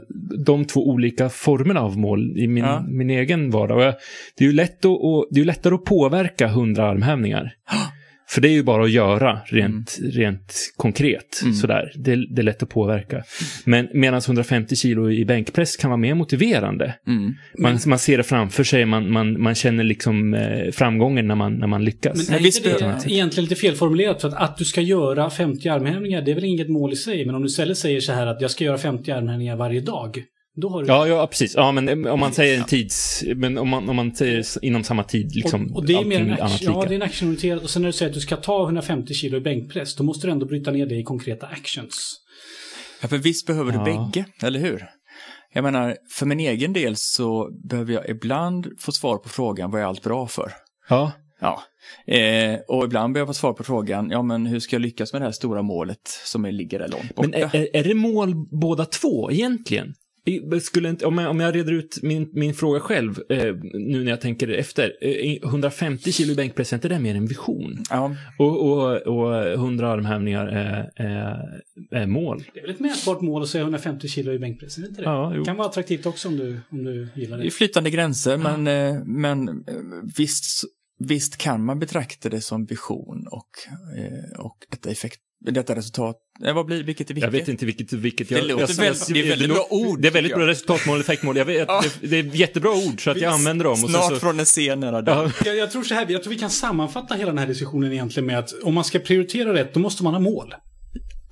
de 0.46 0.66
två 0.66 0.90
olika 0.90 1.30
formerna 1.30 1.80
av 1.80 1.98
mål 1.98 2.38
i 2.38 2.48
min, 2.48 2.64
Ja. 2.64 2.86
min 2.88 3.10
egen 3.10 3.50
vardag. 3.52 3.82
Jag, 3.82 3.94
det 4.38 4.44
är 4.44 4.48
ju 4.48 4.54
lätt 4.54 4.80
att, 4.80 4.86
och, 4.86 5.28
det 5.32 5.42
är 5.42 5.46
lättare 5.46 5.76
att 5.76 5.86
påverka 5.86 6.46
100 6.48 6.86
armhävningar. 6.90 7.52
För 8.34 8.42
det 8.42 8.48
är 8.48 8.52
ju 8.52 8.64
bara 8.64 8.84
att 8.84 8.92
göra 8.92 9.40
rent, 9.46 10.00
rent 10.02 10.74
konkret. 10.78 11.42
Sådär. 11.62 11.92
Det, 11.96 12.16
det 12.36 12.42
är 12.42 12.44
lätt 12.44 12.64
att 12.64 12.70
påverka. 12.70 13.24
Men 13.66 13.88
medan 13.94 14.22
150 14.28 14.76
kilo 14.76 15.12
i 15.12 15.26
bänkpress 15.26 15.78
kan 15.78 15.90
vara 15.90 15.98
mer 15.98 16.14
motiverande. 16.14 16.96
Mm. 17.08 17.34
Man, 17.58 17.80
man 17.86 18.00
ser 18.00 18.18
det 18.18 18.24
framför 18.24 18.64
sig, 18.64 18.86
man, 18.86 19.12
man, 19.12 19.42
man 19.42 19.56
känner 19.56 19.84
liksom 19.84 20.34
eh, 20.34 20.72
framgången 20.72 21.28
när 21.28 21.36
man, 21.36 21.54
när 21.54 21.68
man 21.68 21.86
lyckas. 21.86 22.30
Men 22.30 22.40
är 22.40 22.44
visst 22.44 22.58
inte 22.58 22.70
det 22.70 22.80
behöver 22.80 22.98
man- 23.00 23.12
egentligen 23.12 23.50
lite 23.50 23.62
felformulerat? 23.62 24.22
För 24.22 24.28
att, 24.28 24.34
att 24.34 24.58
du 24.58 24.66
ska 24.66 24.82
göra 24.82 25.30
50 25.30 25.70
armhävningar, 25.70 26.22
det 26.22 26.32
är 26.32 26.36
väl 26.36 26.44
inget 26.46 26.70
mål 26.70 26.94
i 26.94 26.96
sig. 26.96 27.26
Men 27.26 27.36
om 27.36 27.42
du 27.42 27.48
istället 27.48 27.78
säger 27.78 28.00
så 28.00 28.14
här 28.14 28.28
att 28.28 28.42
jag 28.42 28.52
ska 28.52 28.64
göra 28.64 28.78
50 28.78 29.12
armhävningar 29.12 29.56
varje 29.56 29.82
dag. 29.82 30.24
Då 30.56 30.70
har 30.70 30.82
du... 30.82 30.88
Ja, 30.88 31.08
ja, 31.08 31.28
precis. 31.28 31.56
Ja, 31.56 31.72
men 31.72 32.08
om 32.08 32.20
man 32.20 32.34
säger 32.34 32.58
en 32.58 32.66
tids... 32.66 33.24
Men 33.36 33.58
om 33.58 33.70
man, 33.70 33.90
om 33.90 33.96
man 33.96 34.16
säger 34.16 34.46
inom 34.66 34.84
samma 34.84 35.04
tid, 35.04 35.36
liksom. 35.36 35.72
och, 35.72 35.78
och 35.78 35.86
det 35.86 35.94
är 35.94 36.06
mer 36.06 36.22
en 36.22 36.32
action, 36.32 36.74
ja, 36.74 36.86
det 36.88 36.94
är 36.94 36.96
en 36.96 37.02
actionorienterad. 37.02 37.64
Och 37.64 37.70
sen 37.70 37.82
när 37.82 37.90
du 37.90 37.94
säger 37.94 38.10
att 38.10 38.14
du 38.16 38.20
ska 38.22 38.36
ta 38.36 38.64
150 38.66 39.14
kilo 39.14 39.38
i 39.38 39.42
bänkpress, 39.42 39.96
då 39.96 40.04
måste 40.04 40.28
du 40.28 40.32
ändå 40.32 40.46
bryta 40.46 40.72
ner 40.72 40.86
det 40.86 40.96
i 40.96 41.04
konkreta 41.04 41.48
actions. 41.48 42.16
Ja, 43.02 43.08
för 43.08 43.18
visst 43.18 43.48
behöver 43.48 43.72
du 43.72 43.78
Ja. 43.78 43.84
bägge, 44.14 44.26
eller 44.44 44.60
hur? 44.60 44.86
Jag 45.54 45.64
menar, 45.64 45.98
för 46.14 46.26
min 46.26 46.40
egen 46.40 46.74
del 46.74 46.96
så 46.96 47.50
behöver 47.70 47.94
jag 47.94 48.10
ibland 48.10 48.68
få 48.80 48.92
svar 48.92 49.18
på 49.18 49.30
frågan 49.30 49.72
vad 49.72 49.82
är 49.82 49.86
allt 49.86 50.04
bra 50.04 50.28
för? 50.28 50.52
Ja. 50.90 51.12
Ja, 51.42 51.64
eh, 52.14 52.60
och 52.68 52.84
ibland 52.86 53.14
behöver 53.14 53.28
jag 53.30 53.36
få 53.36 53.40
svar 53.40 53.54
på 53.54 53.64
frågan, 53.64 54.10
ja 54.10 54.22
men 54.22 54.46
hur 54.46 54.60
ska 54.60 54.76
jag 54.76 54.82
lyckas 54.82 55.14
med 55.14 55.22
det 55.22 55.26
här 55.26 55.32
stora 55.32 55.62
målet 55.62 56.08
som 56.26 56.46
är, 56.46 56.52
ligger 56.52 56.80
där 56.80 56.88
långt 56.88 57.16
borta? 57.16 57.30
Men 57.30 57.42
är, 57.42 57.56
är- 57.56 57.68
är 57.76 57.84
det 57.84 57.94
mål 57.94 58.34
båda 58.62 58.86
två 58.86 59.32
egentligen? 59.32 59.94
Skulle 60.62 60.90
inte, 60.90 61.06
om, 61.06 61.18
jag, 61.18 61.30
om 61.30 61.40
jag 61.40 61.56
reder 61.56 61.72
ut 61.72 62.00
min, 62.02 62.30
min 62.34 62.54
fråga 62.54 62.80
själv, 62.80 63.20
eh, 63.30 63.56
nu 63.74 64.04
när 64.04 64.12
jag 64.12 64.22
tänker 64.22 64.48
efter. 64.48 64.94
Eh, 65.02 65.38
150 65.44 66.12
kilo 66.12 66.34
i 66.34 66.36
bänkpress, 66.36 66.74
är 66.74 66.78
inte 66.78 66.90
det 66.90 67.00
mer 67.00 67.16
en 67.16 67.26
vision? 67.26 67.84
Ja, 67.90 68.16
Och, 68.38 68.72
och, 68.72 68.98
och 68.98 69.52
100 69.52 69.92
armhävningar 69.92 70.48
är, 70.48 70.92
är, 70.96 71.62
är 71.92 72.08
mål. 72.08 72.44
Det 72.54 72.60
är 72.60 72.62
väl 72.62 72.72
ett 72.72 72.80
mätbart 72.80 73.22
mål 73.22 73.44
att 73.44 73.50
säga 73.50 73.62
150 73.62 74.08
kilo 74.08 74.32
i 74.32 74.40
bänkpress, 74.40 74.78
är 74.78 74.82
det 74.82 74.88
inte 74.88 75.02
det? 75.02 75.06
Ja, 75.06 75.32
jo. 75.36 75.40
Det 75.40 75.46
kan 75.46 75.58
vara 75.58 75.68
attraktivt 75.68 76.06
också 76.06 76.28
om 76.28 76.38
du, 76.38 76.60
om 76.70 76.84
du 76.84 77.08
gillar 77.16 77.38
det 77.38 77.44
det. 77.44 77.50
är 77.50 77.52
flytande 77.52 77.90
gränser, 77.90 78.38
men, 78.38 78.68
eh, 78.68 79.04
men 79.06 79.48
eh, 79.50 79.54
visst, 80.18 80.64
visst 81.00 81.38
kan 81.38 81.66
man 81.66 81.80
betrakta 81.80 82.30
det 82.30 82.42
som 82.42 82.66
vision 82.66 83.28
och, 83.32 83.50
eh, 83.98 84.40
och 84.40 84.58
detta, 84.70 84.90
effekt, 84.90 85.20
detta 85.52 85.76
resultat. 85.76 86.16
Eh, 86.46 86.54
vad 86.56 86.66
blir, 86.66 86.84
vilket 86.84 87.10
är 87.10 87.14
vilket? 87.14 87.34
Jag 87.34 87.40
vet 87.40 87.48
inte 87.48 87.66
vilket, 87.66 87.94
vilket 87.94 88.30
Det 88.30 88.42
låter 88.42 88.74
väldigt- 88.82 89.08
det 89.14 89.20
är 89.20 89.30
väldigt 89.30 89.50
bra 89.50 89.68
ord, 89.70 90.02
Det 90.02 90.08
är 90.08 90.12
väldigt 90.12 90.34
bra 90.34 90.42
jag. 90.42 90.50
resultatmål, 90.50 91.00
effektmål. 91.00 91.38
Jag 91.38 91.46
vet, 91.46 91.68
det, 92.02 92.08
det 92.08 92.20
är 92.20 92.24
jättebra 92.36 92.72
ord 92.72 93.04
så 93.04 93.12
att 93.12 93.22
jag 93.22 93.34
använder 93.34 93.64
dem. 93.66 93.72
Och 93.84 93.90
Snart 93.90 94.04
så, 94.04 94.10
så, 94.10 94.16
från 94.20 94.40
en 94.40 94.46
scen 94.46 94.80
nära 94.80 95.04
ja, 95.06 95.32
Jag, 95.46 95.58
jag 95.58 95.72
tror 95.72 95.84
så 95.84 95.94
här, 95.94 96.06
jag 96.10 96.24
tror 96.24 96.34
vi 96.34 96.40
kan 96.40 96.50
sammanfatta 96.50 97.16
hela 97.16 97.32
den 97.32 97.38
här 97.38 97.48
diskussionen 97.48 97.94
egentligen 97.94 98.28
med 98.28 98.40
att 98.40 98.54
om 98.64 98.74
man 98.74 98.84
ska 98.84 99.00
prioritera 99.00 99.54
rätt, 99.54 99.74
då 99.74 99.80
måste 99.80 100.04
man 100.04 100.14
ha 100.14 100.20
mål. 100.22 100.54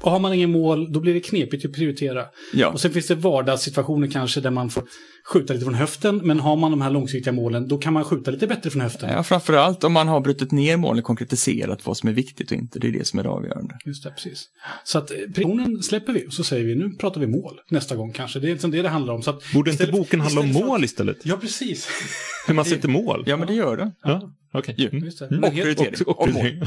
Och 0.01 0.11
har 0.11 0.19
man 0.19 0.33
ingen 0.33 0.51
mål, 0.51 0.93
då 0.93 0.99
blir 0.99 1.13
det 1.13 1.19
knepigt 1.19 1.65
att 1.65 1.73
prioritera. 1.73 2.25
Ja. 2.53 2.67
Och 2.67 2.81
sen 2.81 2.91
finns 2.91 3.07
det 3.07 3.15
vardagssituationer 3.15 4.07
kanske 4.07 4.41
där 4.41 4.51
man 4.51 4.69
får 4.69 4.83
skjuta 5.25 5.53
lite 5.53 5.65
från 5.65 5.75
höften. 5.75 6.17
Men 6.17 6.39
har 6.39 6.55
man 6.55 6.71
de 6.71 6.81
här 6.81 6.91
långsiktiga 6.91 7.33
målen, 7.33 7.67
då 7.67 7.77
kan 7.77 7.93
man 7.93 8.03
skjuta 8.03 8.31
lite 8.31 8.47
bättre 8.47 8.69
från 8.69 8.81
höften. 8.81 9.09
Ja, 9.09 9.23
framförallt 9.23 9.83
om 9.83 9.93
man 9.93 10.07
har 10.07 10.21
brutit 10.21 10.51
ner 10.51 10.77
målen, 10.77 11.03
konkretiserat 11.03 11.85
vad 11.85 11.97
som 11.97 12.09
är 12.09 12.13
viktigt 12.13 12.51
och 12.51 12.57
inte. 12.57 12.79
Det 12.79 12.87
är 12.87 12.91
det 12.91 13.07
som 13.07 13.19
är 13.19 13.23
det 13.23 13.29
avgörande. 13.29 13.77
Just 13.85 14.03
det, 14.03 14.11
precis. 14.11 14.47
Så 14.83 14.97
att 14.97 15.11
eh, 15.11 15.17
prionen 15.35 15.83
släpper 15.83 16.13
vi 16.13 16.27
och 16.27 16.33
så 16.33 16.43
säger 16.43 16.65
vi 16.65 16.75
nu 16.75 16.89
pratar 16.89 17.21
vi 17.21 17.27
mål 17.27 17.59
nästa 17.69 17.95
gång 17.95 18.13
kanske. 18.13 18.39
Det 18.39 18.47
är 18.47 18.51
liksom 18.51 18.71
det 18.71 18.81
det 18.81 18.89
handlar 18.89 19.13
om. 19.13 19.21
Så 19.21 19.29
att 19.29 19.53
borde 19.53 19.71
inte 19.71 19.87
boken 19.87 20.21
handla 20.21 20.41
om 20.41 20.53
för 20.53 20.65
mål 20.65 20.83
istället? 20.83 21.17
Ja, 21.23 21.37
precis. 21.37 21.87
Hur 22.47 22.53
man 22.53 22.65
sätter 22.65 22.87
mål? 22.87 23.23
Ja, 23.27 23.37
men 23.37 23.47
det 23.47 23.53
gör 23.53 23.77
det. 23.77 23.91
Ja, 24.03 24.31
okej. 24.53 24.75
Ju. 24.77 24.89
Mm. 24.89 25.09
Det. 25.19 25.47
Och 25.47 25.53
prioritering. 25.53 25.95
Och, 26.05 26.19
och, 26.19 26.19
Och 26.19 26.27
och 26.27 26.33
mål. 26.33 26.61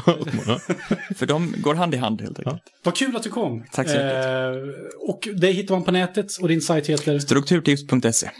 Ja. 0.47 0.59
För 1.17 1.27
de 1.27 1.55
går 1.59 1.75
hand 1.75 1.95
i 1.95 1.97
hand 1.97 2.21
helt 2.21 2.39
enkelt. 2.39 2.63
Vad 2.83 2.97
kul 2.97 3.17
att 3.17 3.23
du 3.23 3.31
kom. 3.31 3.65
Tack 3.73 3.89
så 3.89 3.95
mycket. 3.95 4.25
Eh, 4.25 5.09
och 5.09 5.29
dig 5.41 5.53
hittar 5.53 5.75
man 5.75 5.85
på 5.85 5.91
nätet 5.91 6.27
och 6.41 6.49
din 6.49 6.61
sajt 6.61 6.87
heter... 6.87 7.19
Strukturtips.se. 7.19 8.31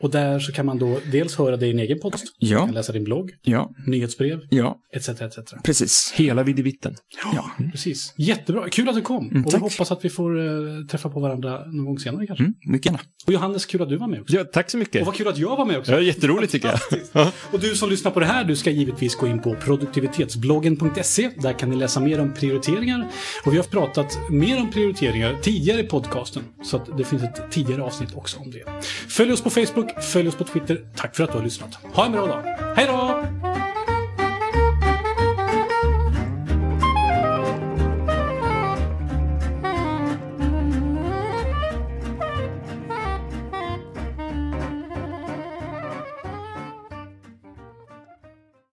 Och 0.00 0.10
där 0.10 0.38
så 0.38 0.52
kan 0.52 0.66
man 0.66 0.78
då 0.78 0.98
dels 1.12 1.36
höra 1.38 1.56
dig 1.56 1.68
i 1.68 1.72
din 1.72 1.80
egen 1.80 1.98
post, 2.00 2.24
Ja. 2.38 2.58
kan 2.66 2.74
läsa 2.74 2.92
din 2.92 3.04
blogg, 3.04 3.30
Ja, 3.42 3.70
nyhetsbrev, 3.86 4.40
ja, 4.50 4.78
etc. 4.96 5.08
etc. 5.08 5.38
precis. 5.64 6.12
Hela 6.16 6.42
videvitten. 6.42 6.94
Ja. 7.34 7.50
Precis. 7.72 8.14
Jättebra. 8.16 8.68
Kul 8.68 8.88
att 8.88 8.94
du 8.94 9.00
kom. 9.02 9.26
och 9.26 9.32
vi 9.32 9.38
Mm, 9.38 9.60
hoppas 9.62 9.92
att 9.92 10.04
vi 10.04 10.08
får 10.10 10.38
eh, 10.38 10.86
träffa 10.90 11.08
på 11.08 11.20
varandra 11.20 11.66
någon 11.66 11.84
gång 11.84 11.98
senare 11.98 12.26
kanske. 12.26 12.42
Mm, 12.44 12.54
mycket 12.66 12.86
gärna. 12.86 12.98
Och 13.26 13.32
Johannes, 13.32 13.66
kul 13.66 13.82
att 13.82 13.88
du 13.88 13.96
var 13.96 14.06
med 14.06 14.20
också. 14.20 14.36
Ja, 14.36 14.44
tack 14.44 14.70
så 14.70 14.78
mycket. 14.78 15.00
Och 15.00 15.06
vad 15.06 15.14
kul 15.14 15.28
att 15.28 15.38
jag 15.38 15.56
var 15.56 15.64
med 15.64 15.78
också. 15.78 15.92
Ja, 15.92 16.00
jätteroligt 16.00 16.52
tycker 16.52 16.68
jag. 17.12 17.28
Och 17.52 17.60
du 17.60 17.74
som 17.74 17.90
lyssnar 17.90 18.10
på 18.10 18.20
det 18.20 18.26
här, 18.26 18.44
du 18.44 18.56
ska 18.56 18.70
givetvis 18.70 19.16
gå 19.16 19.26
in 19.26 19.38
på 19.42 19.54
produktivitetsbloggen.se. 19.54 21.30
Där 21.36 21.52
kan 21.52 21.70
ni 21.70 21.76
läsa 21.76 22.00
mer 22.00 22.20
om 22.20 22.34
prioriteringar. 22.34 23.08
Och 23.46 23.52
vi 23.52 23.56
har 23.56 23.64
pratat 23.64 24.18
mer 24.30 24.60
om 24.60 24.70
prioriteringar 24.70 25.36
tidigare 25.42 25.80
i 25.80 25.84
podcasten. 25.84 26.42
Så 26.64 26.76
att 26.76 26.98
det 26.98 27.04
finns 27.04 27.22
ett 27.22 27.50
tidigare 27.50 27.82
avsnitt 27.82 28.14
också 28.14 28.38
om 28.40 28.50
det. 28.50 28.62
Följ 29.08 29.32
oss 29.32 29.40
på 29.42 29.50
Facebook, 29.50 29.89
följ 30.00 30.28
oss 30.28 30.34
på 30.34 30.44
Twitter. 30.44 30.78
Tack 30.96 31.16
för 31.16 31.24
att 31.24 31.32
du 31.32 31.38
har 31.38 31.44
lyssnat. 31.44 31.78
Ha 31.94 32.06
en 32.06 32.12
bra 32.12 32.26
dag. 32.26 32.42
Hej 32.76 32.86
då! 32.86 33.24